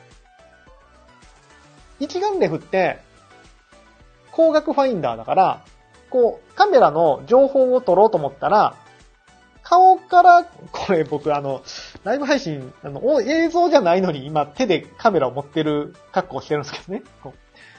[1.98, 3.00] 一眼レフって、
[4.32, 5.64] 光学ファインダーだから、
[6.08, 8.76] こう、カメラの情報を撮ろうと思ったら、
[9.62, 11.62] 顔から、これ僕あの、
[12.04, 17.02] ライブ配信、あの、映像じゃないのに今手でカメラを持ってる格好をしてるんですけどね。
[17.22, 17.34] こ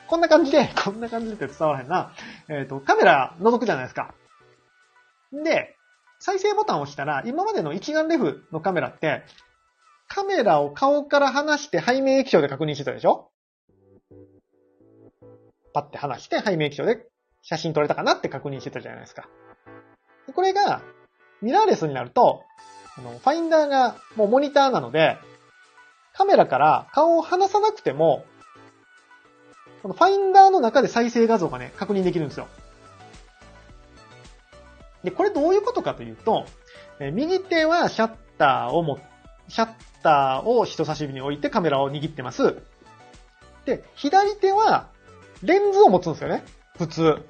[0.07, 2.13] こんな感じで、こんな感じでって伝わらへんな。
[2.49, 4.13] えっ、と、カメラ覗くじゃないですか。
[5.31, 5.75] で、
[6.19, 9.23] 再生ボタンを押したら、今までの一眼レフのカメラって、
[10.07, 13.31] カメラを顔から離して背面液晶で確認してたでしょ？
[15.73, 17.07] パッて離して背面液晶で
[17.41, 19.29] 写真撮れたかなって確認してたじゃないですか。
[20.35, 20.81] これが、
[21.41, 22.43] ミラーレスになると、
[22.97, 25.17] あの、ファインダーがもうモニターなので、
[26.13, 28.25] カメラから顔を離さなくても、
[29.81, 32.47] このファインダーの中で再生画像がね、確認できるんですよ。
[35.03, 36.45] で、これどういうことかというと、
[36.99, 38.99] え右手はシャッターをも、
[39.47, 39.69] シャッ
[40.03, 42.57] ターを人差し指に置いてカメラを握ってます。
[43.65, 44.89] で、左手は
[45.41, 46.43] レンズを持つんですよね。
[46.77, 47.25] 普通。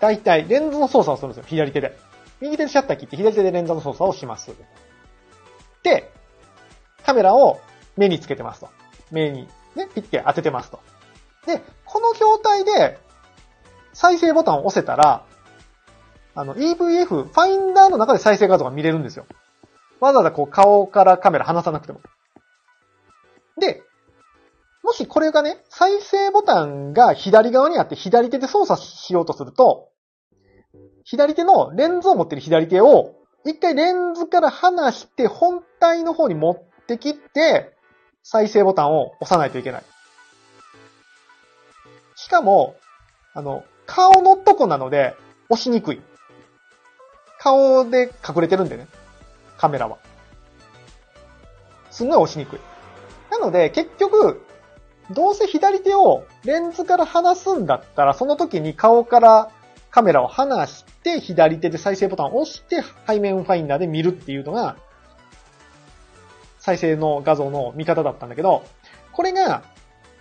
[0.00, 1.44] 大体、レンズの操作をするんですよ。
[1.46, 1.98] 左手で。
[2.40, 4.54] 右手でシャッター切って左手でレンズの操作をします。
[5.82, 6.12] で、
[7.04, 7.60] カメラを
[7.96, 8.68] 目につけてますと。
[9.10, 10.80] 目にね、ピッて当ててますと。
[11.46, 12.98] で、この状態で、
[13.92, 15.24] 再生ボタンを押せたら、
[16.34, 19.26] あの EVF、ファインダーの中で再生画像が見れるんですよ。
[20.00, 22.00] わざわざこう顔からカメラ離さなくても。
[23.58, 23.82] で、
[24.82, 29.88] もしこれがね、再生ボタンが左側にあって左手で操作しようとすると、
[31.06, 37.76] 左手のレンズを持ってる左手を、一回レンズから離して本体の方に持ってきて、
[38.24, 39.82] 再生ボタンを押さないといけない。
[42.16, 42.74] しかも、
[43.34, 45.14] あの、顔のとこなので
[45.48, 46.02] 押しにくい。
[47.38, 48.88] 顔で隠れてるんでね。
[49.56, 49.98] カメラは。
[51.92, 52.58] すんごい押しにくい。
[53.30, 54.44] なので、結局、
[55.12, 59.52] どうせ左手をレンズから離すんだったら、その時に顔から
[59.96, 64.76] カメラを離して、左手で再生ボタンを押して、背面ファインダーで見るっていうのが、
[66.58, 68.62] 再生の画像の見方だったんだけど、
[69.12, 69.62] これが、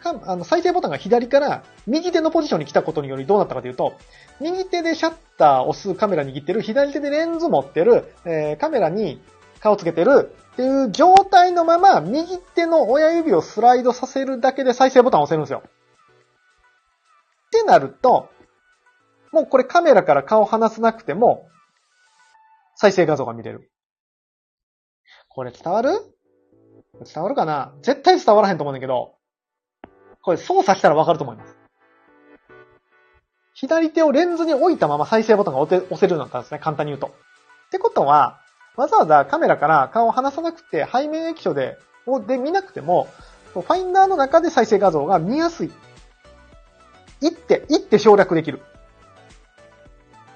[0.01, 3.95] あの再生ボタンが左から右手のポジションに来たことによりどうなったかというと、
[4.39, 9.21] 右手でシャッターを押すカメラ握ってる、左手でレンズ持ってる、えー、カメラに
[9.59, 15.63] 顔つけてるっていう状態のまま、右手の親指をスライドさせるだけで再生ボタンを押せるんですよ。
[15.65, 18.29] ってなると、
[19.35, 21.49] もうこれカメラから顔離さなくても、
[22.75, 23.69] 再生画像が見れる。
[25.27, 25.89] これ伝わる？
[27.13, 27.73] 伝わるかな？
[27.81, 29.15] 絶対伝わらへんと思うんだけど、
[30.21, 31.57] これ操作したらわかると思います。
[33.55, 36.59] 左手をレンズに置いたまま再生ボタンが押せるようになったんですね。
[36.59, 37.07] 簡単に言うと。
[37.07, 37.11] っ
[37.71, 38.39] てことは、
[38.77, 41.77] わざわざカメラから顔を離さなくて、背面液晶で、
[42.25, 43.09] で見なくても、
[43.53, 45.71] ファインダーの中で再生画像が見やすい。
[47.19, 48.61] 一手、一手省略できる。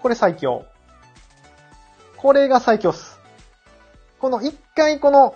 [0.01, 0.65] これ最強。
[2.17, 3.19] これが最強っす。
[4.19, 5.35] この一回この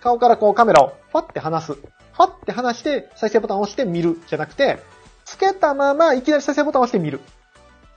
[0.00, 1.74] 顔からこうカメラをファって離す。
[1.74, 4.82] ファって離して再生ボタンを押して見るじゃなくて、
[5.24, 7.20] つけたままいきなり再生ボタンを押して見る。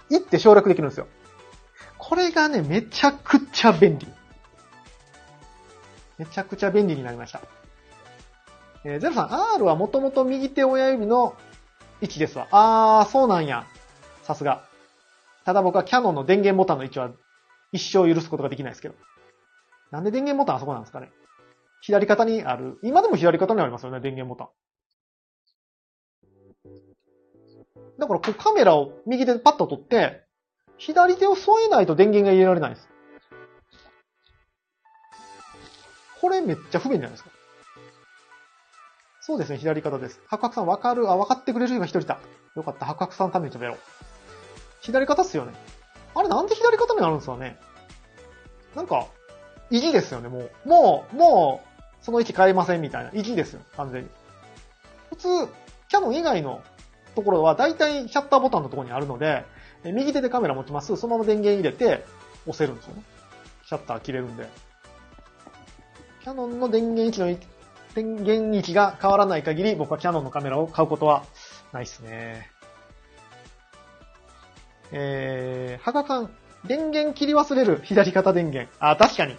[0.10, 1.08] 一手省略できるんですよ。
[1.98, 4.08] これがね、めちゃくちゃ便利。
[6.18, 7.42] めちゃくちゃ便利になりました。
[8.84, 11.36] えー、ゼロさん、R はもともと右手親指の
[12.02, 12.48] 位置ですわ。
[12.52, 13.66] あー、そうなんや。
[14.24, 14.71] さすが。
[15.46, 17.12] ただ僕はキャノンの電源ボタンの位置は
[17.72, 18.96] 一生許すことができないですけど。
[19.92, 21.10] なんで電源ボタンあそこなんですかね
[21.82, 22.78] 左肩にある。
[22.84, 24.54] 今でも左肩にありますよね、電源ボタン。
[27.98, 30.24] だからこうカメラを右手でパッと取って、
[30.78, 32.88] 左手を添えないと電源が入れられないんです。
[36.22, 37.32] これめっちゃ不便じゃないですか。
[39.22, 40.22] そうですね、左肩です。
[40.28, 41.10] 八角さんわかる？
[41.10, 41.68] あ、わかってくれる？
[41.68, 42.20] 人が一人いた。
[42.56, 43.78] よかった、八角さんためにちょっとやろ。
[44.82, 45.54] 左肩っすよね。
[46.14, 47.58] あれなんで左肩になるんですかね
[48.76, 49.08] なんか、
[49.70, 50.70] 意地ですよね、もう。
[50.70, 53.12] もう、もう、その位置変えませんみたいな。
[53.14, 54.10] 意地ですよ、完全に。
[55.10, 55.28] 普通、
[55.88, 56.62] キャノン以外の
[57.16, 59.46] ところは大体シャッターボタンのところにあるので、
[59.84, 60.96] 右手でカメラ持ちます。
[60.96, 62.06] そのまま電源入れて
[62.46, 63.04] 押せるんですよね。
[63.66, 64.48] シャッター切れるんで。
[66.24, 67.52] キャノンの電源位置の、
[67.96, 71.24] 電源位置が変わらない限り僕はキャノンのカメラを買うことは
[71.74, 72.51] ないっすね。
[74.92, 76.36] えー、はがかん、
[76.66, 78.72] 電源切り忘れる左肩電源。
[78.80, 79.36] あ、確かに。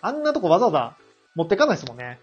[0.00, 0.96] あんなとこわざわざ
[1.34, 2.18] 持ってかないですもんね。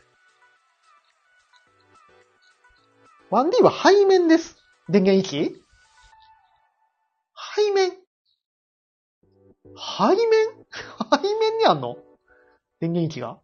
[3.31, 4.57] 1D は背面です。
[4.89, 5.61] 電源位置？
[7.55, 7.91] 背面？
[7.91, 7.95] 背
[10.15, 10.65] 面？
[11.21, 11.97] 背面にあんの？
[12.79, 13.39] 電源位置が？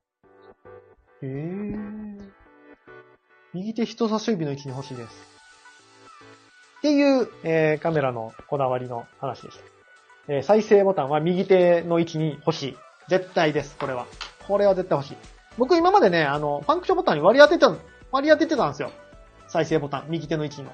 [1.22, 2.34] へえ。
[3.54, 5.33] 右手人差し指の位置に欲しいです。
[6.84, 9.64] っていう、えー、カメラのこだわりの話でした。
[10.28, 12.78] えー、再生ボタンは右手の位置に欲しい。
[13.08, 14.06] 絶対です、これは。
[14.46, 15.18] これは絶対欲しい。
[15.58, 17.74] 僕今までね、あの、ファンクションボタンに割り当てた、
[18.12, 18.92] 割り当ててたんですよ。
[19.48, 20.74] 再生ボタン、右手の位置の。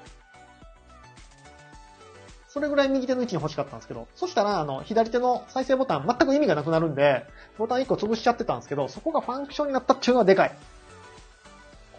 [2.48, 7.24] それぐらい右手の位置に欲しかったんですけど、そしたら、あの、左手の再生ボタン全く意味がなくなるんで、
[7.56, 10.56] ボタン1個潰しちゃってたんですけど、そこがファンクションになったっていうのはでかい。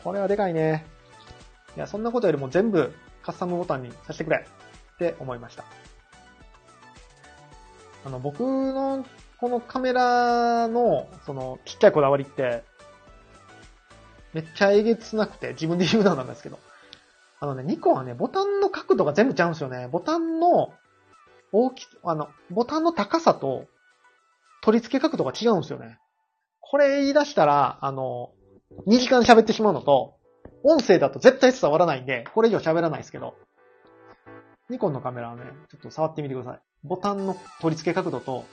[0.03, 0.85] これはでかいね。
[1.77, 2.93] いや、そんなことよりも全部
[3.23, 4.45] カスタムボタンにさせてくれ
[4.95, 5.63] って思いました。
[8.05, 9.05] あの、僕の
[9.41, 12.63] このカメラの、その、ちっちゃいこだわりって、
[14.33, 16.59] めっちゃえげつなくて、自分で言うのなんですけど。
[17.39, 19.87] あのね、ニコはね、ボタンの角度が全部ちゃうんですよね。
[19.87, 20.73] ボタンの
[21.51, 23.65] 大き、あの、ボタンの高さと
[24.61, 25.97] 取り付け角度が違うんですよね。
[26.59, 28.31] これ言い出したら、あの、
[28.85, 30.17] 2時間喋ってしまうのと、
[30.63, 33.35] 音声だと絶対伝わらないんで、これ以上喋らないですけど、
[34.69, 36.61] ニコンのカメラはね、ちょっと触ってみてください。
[36.83, 38.45] ボタンの取り付け角度と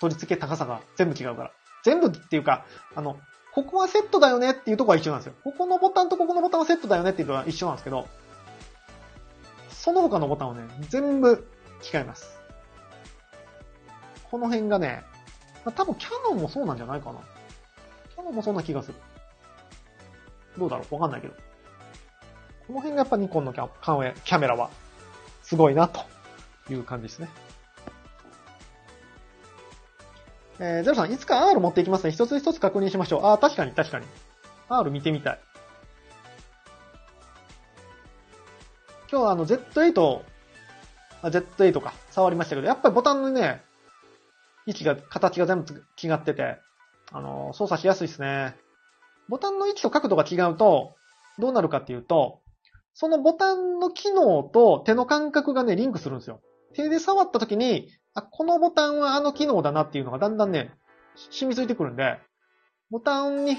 [0.00, 1.52] 取り付け高さが全部違うから。
[1.84, 3.18] 全部っていうか、あの、
[3.54, 5.34] ここはセットだよねっていうとこは一緒なんですよ。
[5.42, 8.06] ここのボタンとここのボタンはセットだよねっていうのは一緒なんですけど、
[9.70, 11.48] その他のボタンはね、全部
[11.92, 12.38] 違います。
[14.30, 15.04] この辺がね、
[15.64, 17.20] 多分キャノンもそうなんじゃないかな。
[18.14, 18.94] キャノンもそんな気がする。
[20.58, 20.94] どうだろう？
[20.94, 21.34] わかんないけど。
[22.66, 24.70] この辺がやっぱニコンのキャカメキャメラは
[25.42, 26.02] すごいなと
[26.70, 27.28] いう感じですね。
[30.60, 32.10] えー、ゼロさん、いつか R 持っていきますね。
[32.10, 33.24] 一つ一つ確認しましょう。
[33.24, 34.06] ああ、確かに確かに。
[34.68, 35.40] R 見てみたい。
[39.10, 40.22] 今日はあの Z8、
[41.22, 43.62] あ Z8 か、触りましたけど、やっぱりボタンのね、
[44.66, 46.58] 位置が、形が全部違ってて、
[47.12, 48.54] あの、操作しやすいですね。
[49.28, 50.94] ボタンの位置と角度が違うと、
[51.38, 52.40] どうなるかっていうと、
[52.94, 56.40] そのボタンの機能と手の感覚がね、リンクするんですよ。
[56.74, 60.72] 手で触った時に、あ、このボタンはあの機能だなっていうのがだんだんね、
[61.30, 62.18] 染みついてくるんで、
[62.90, 63.56] ボタンに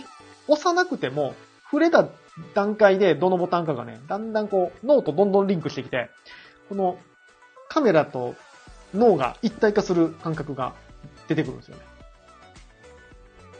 [0.48, 1.34] 押さなくても、
[1.72, 2.10] 触れた
[2.56, 6.10] 段階でどのボタンかがね、だんだんこう、脳とどんどんリンクしてきて、
[6.68, 6.98] この
[7.70, 8.36] カメラと
[8.94, 10.74] 脳が一体化する感覚が
[11.28, 11.89] 出てくるんですよね。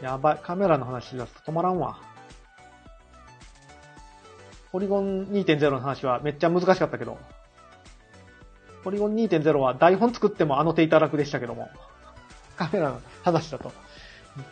[0.02, 0.38] やばい。
[0.42, 1.98] カメラの話し出すと止まらんわ。
[4.72, 7.18] ポリゴン2.0の話はめっちゃ難しかったけど、
[8.84, 11.70] ポリゴン2.0は台本作ってもあの手いただくでしたけども、
[12.56, 13.72] カメラの話だと、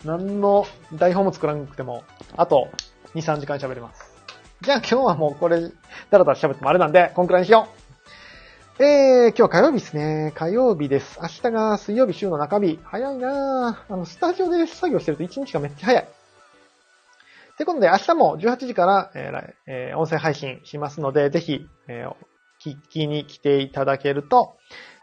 [0.04, 2.02] 何の台本も作らなくても、
[2.36, 2.68] あと
[3.14, 4.12] 2、3時間喋れます。
[4.60, 5.70] じゃあ今日はもうこれ、だ
[6.18, 7.87] らだら喋ってもあれなんで、こんくらいにしよう。
[8.80, 10.32] えー、今日は火曜日ですね。
[10.36, 11.18] 火曜日です。
[11.20, 12.78] 明日が水曜日週の中日。
[12.84, 13.92] 早いなぁ。
[13.92, 16.08] あの、スタジオで作業してると1日がめっちゃ早い。
[17.56, 22.14] ということで、明日も18時から、えーえー音声配信しますので、ぜひ、えー
[22.64, 24.56] 聞きに来ていただけると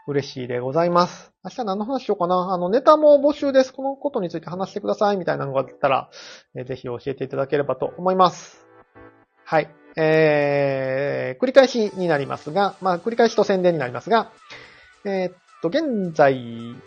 [0.06, 1.34] 嬉しいでございます。
[1.44, 3.74] 明日何の話しようかなあの、ネタも募集です。
[3.74, 6.08] このことについて話してくださいみたいなのがあったら、
[6.54, 8.66] えーぜひ教えていただければと思います。
[9.44, 9.68] はい。
[9.96, 14.30] えー、繰り返しになりますが、まあ、繰り返しと宣伝になりますが、
[15.04, 15.32] えーっ
[15.62, 16.34] と、現在、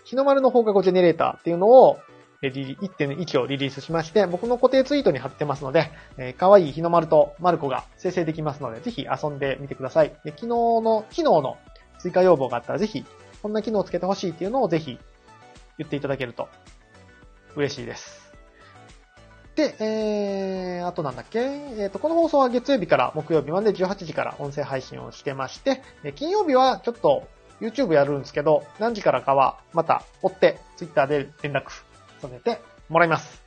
[0.04, 2.00] 日の丸の放課後ジェネレーターっていうのを、
[2.42, 10.10] え1.1をリリースしまして、僕の固定ツイートに貼ってますので、えー、可愛い日の丸とマルコが生成できますので、ぜひ遊んでみてください。
[10.24, 11.58] で昨日の、機能の
[12.00, 13.04] 追加要望があったら、ぜひ、
[13.42, 14.98] こんな機能をつけてほしいっていうのをぜひ
[15.78, 16.48] 言っていただけると
[17.56, 18.29] 嬉しいです。
[19.60, 21.40] で、えー、あとなんだっけ？
[21.42, 25.82] えっ、と、この放送は月曜日から木曜日まで18時から音声配信をしてまして、
[26.16, 27.28] 金曜日はちょっと
[27.60, 31.72] YouTube やるんですけど、何時からかはまた追って Twitter で連絡
[32.22, 33.42] させてもらいます。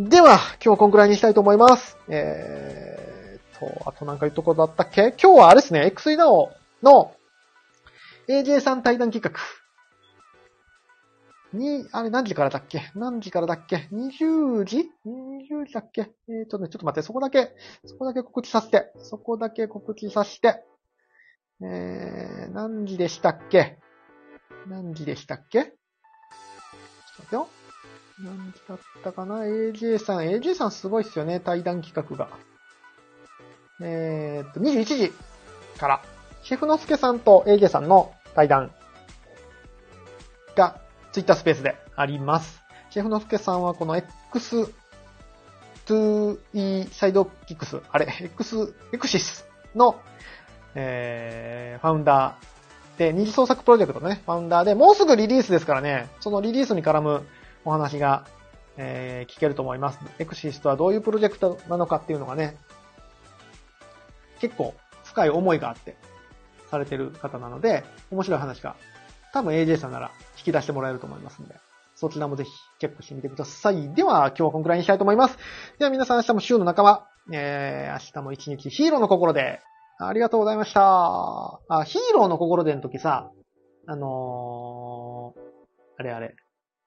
[0.00, 1.96] では、今日こんくらいにしたいと思います。
[2.08, 5.14] えーと、あとなんか言うとこだったっけ？
[5.22, 6.48] 今日はあれですね、XEDAO
[6.82, 7.14] の
[8.26, 9.40] AJ さん対談企画。
[11.52, 12.90] に、あれ何時からだっけ？
[12.94, 16.10] 何時からだっけ ?20 時 ?20 時だっけ？
[16.28, 17.52] えーとね、ちょっと待って、そこだけ、
[17.84, 20.64] そこだけ告知させて、そこだけ告知させて、
[21.62, 23.78] えー、何時でしたっけ？
[24.68, 25.64] 何時でしたっけ？
[25.64, 25.78] ちょっと
[27.18, 27.48] 待ってよ。
[28.24, 32.28] 何時だったかな ?AJ さん、AJ さんすごいっすよね、対談企画が。
[33.80, 35.12] えーと、21時
[35.78, 36.02] から、
[36.42, 38.70] シェフのすけさんと AJ さんの対談
[40.54, 40.80] が、
[41.12, 42.62] ツイッタースペースであります。
[42.90, 43.96] シェフのすけさんはこの
[45.86, 50.00] X2E サイドキックス、あれ、X、エクシスの、
[50.74, 57.26] えー、ファウンダーで、二次創作プロジェクトのね、ファウンダーで、もうすぐリリースですからね、そのリリースに絡む
[57.64, 58.26] お話が、
[58.78, 59.98] えー聞けると思います。
[60.18, 62.56] エクシスとはどういうプロジェクトなのかっていうのがね、
[64.40, 65.96] 結構深い思いがあって、
[66.70, 68.76] されてる方なので、面白い話が、
[69.32, 71.54] 多分 AJ さんなら引き出してもらえると思いますんで、
[71.94, 73.94] そちらもぜひチェックしてみてください。
[73.94, 75.38] では、今日はこんくらいにしたいと思います。
[75.78, 79.60] では皆さん明日も週の仲間、えー、明日も一日ヒーローの心で、
[79.98, 81.60] ありがとうございました。
[81.68, 83.30] あ、ヒーローの心での時さ、
[83.86, 85.40] あのー、
[85.98, 86.34] あれあれ、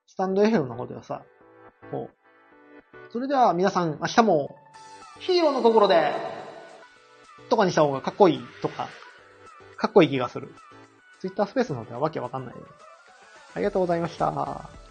[0.08, 1.24] スタンド FM の方ではさ、
[1.92, 4.56] こう、それでは皆さん明日も
[5.20, 6.12] ヒーローの心で、
[7.50, 8.90] とかにした方がかっこいいとか、
[9.78, 10.54] かっこいい気がする。
[11.20, 12.56] ツイッタースペースの方ではわけわかんない。
[13.56, 14.85] ありがとうございました。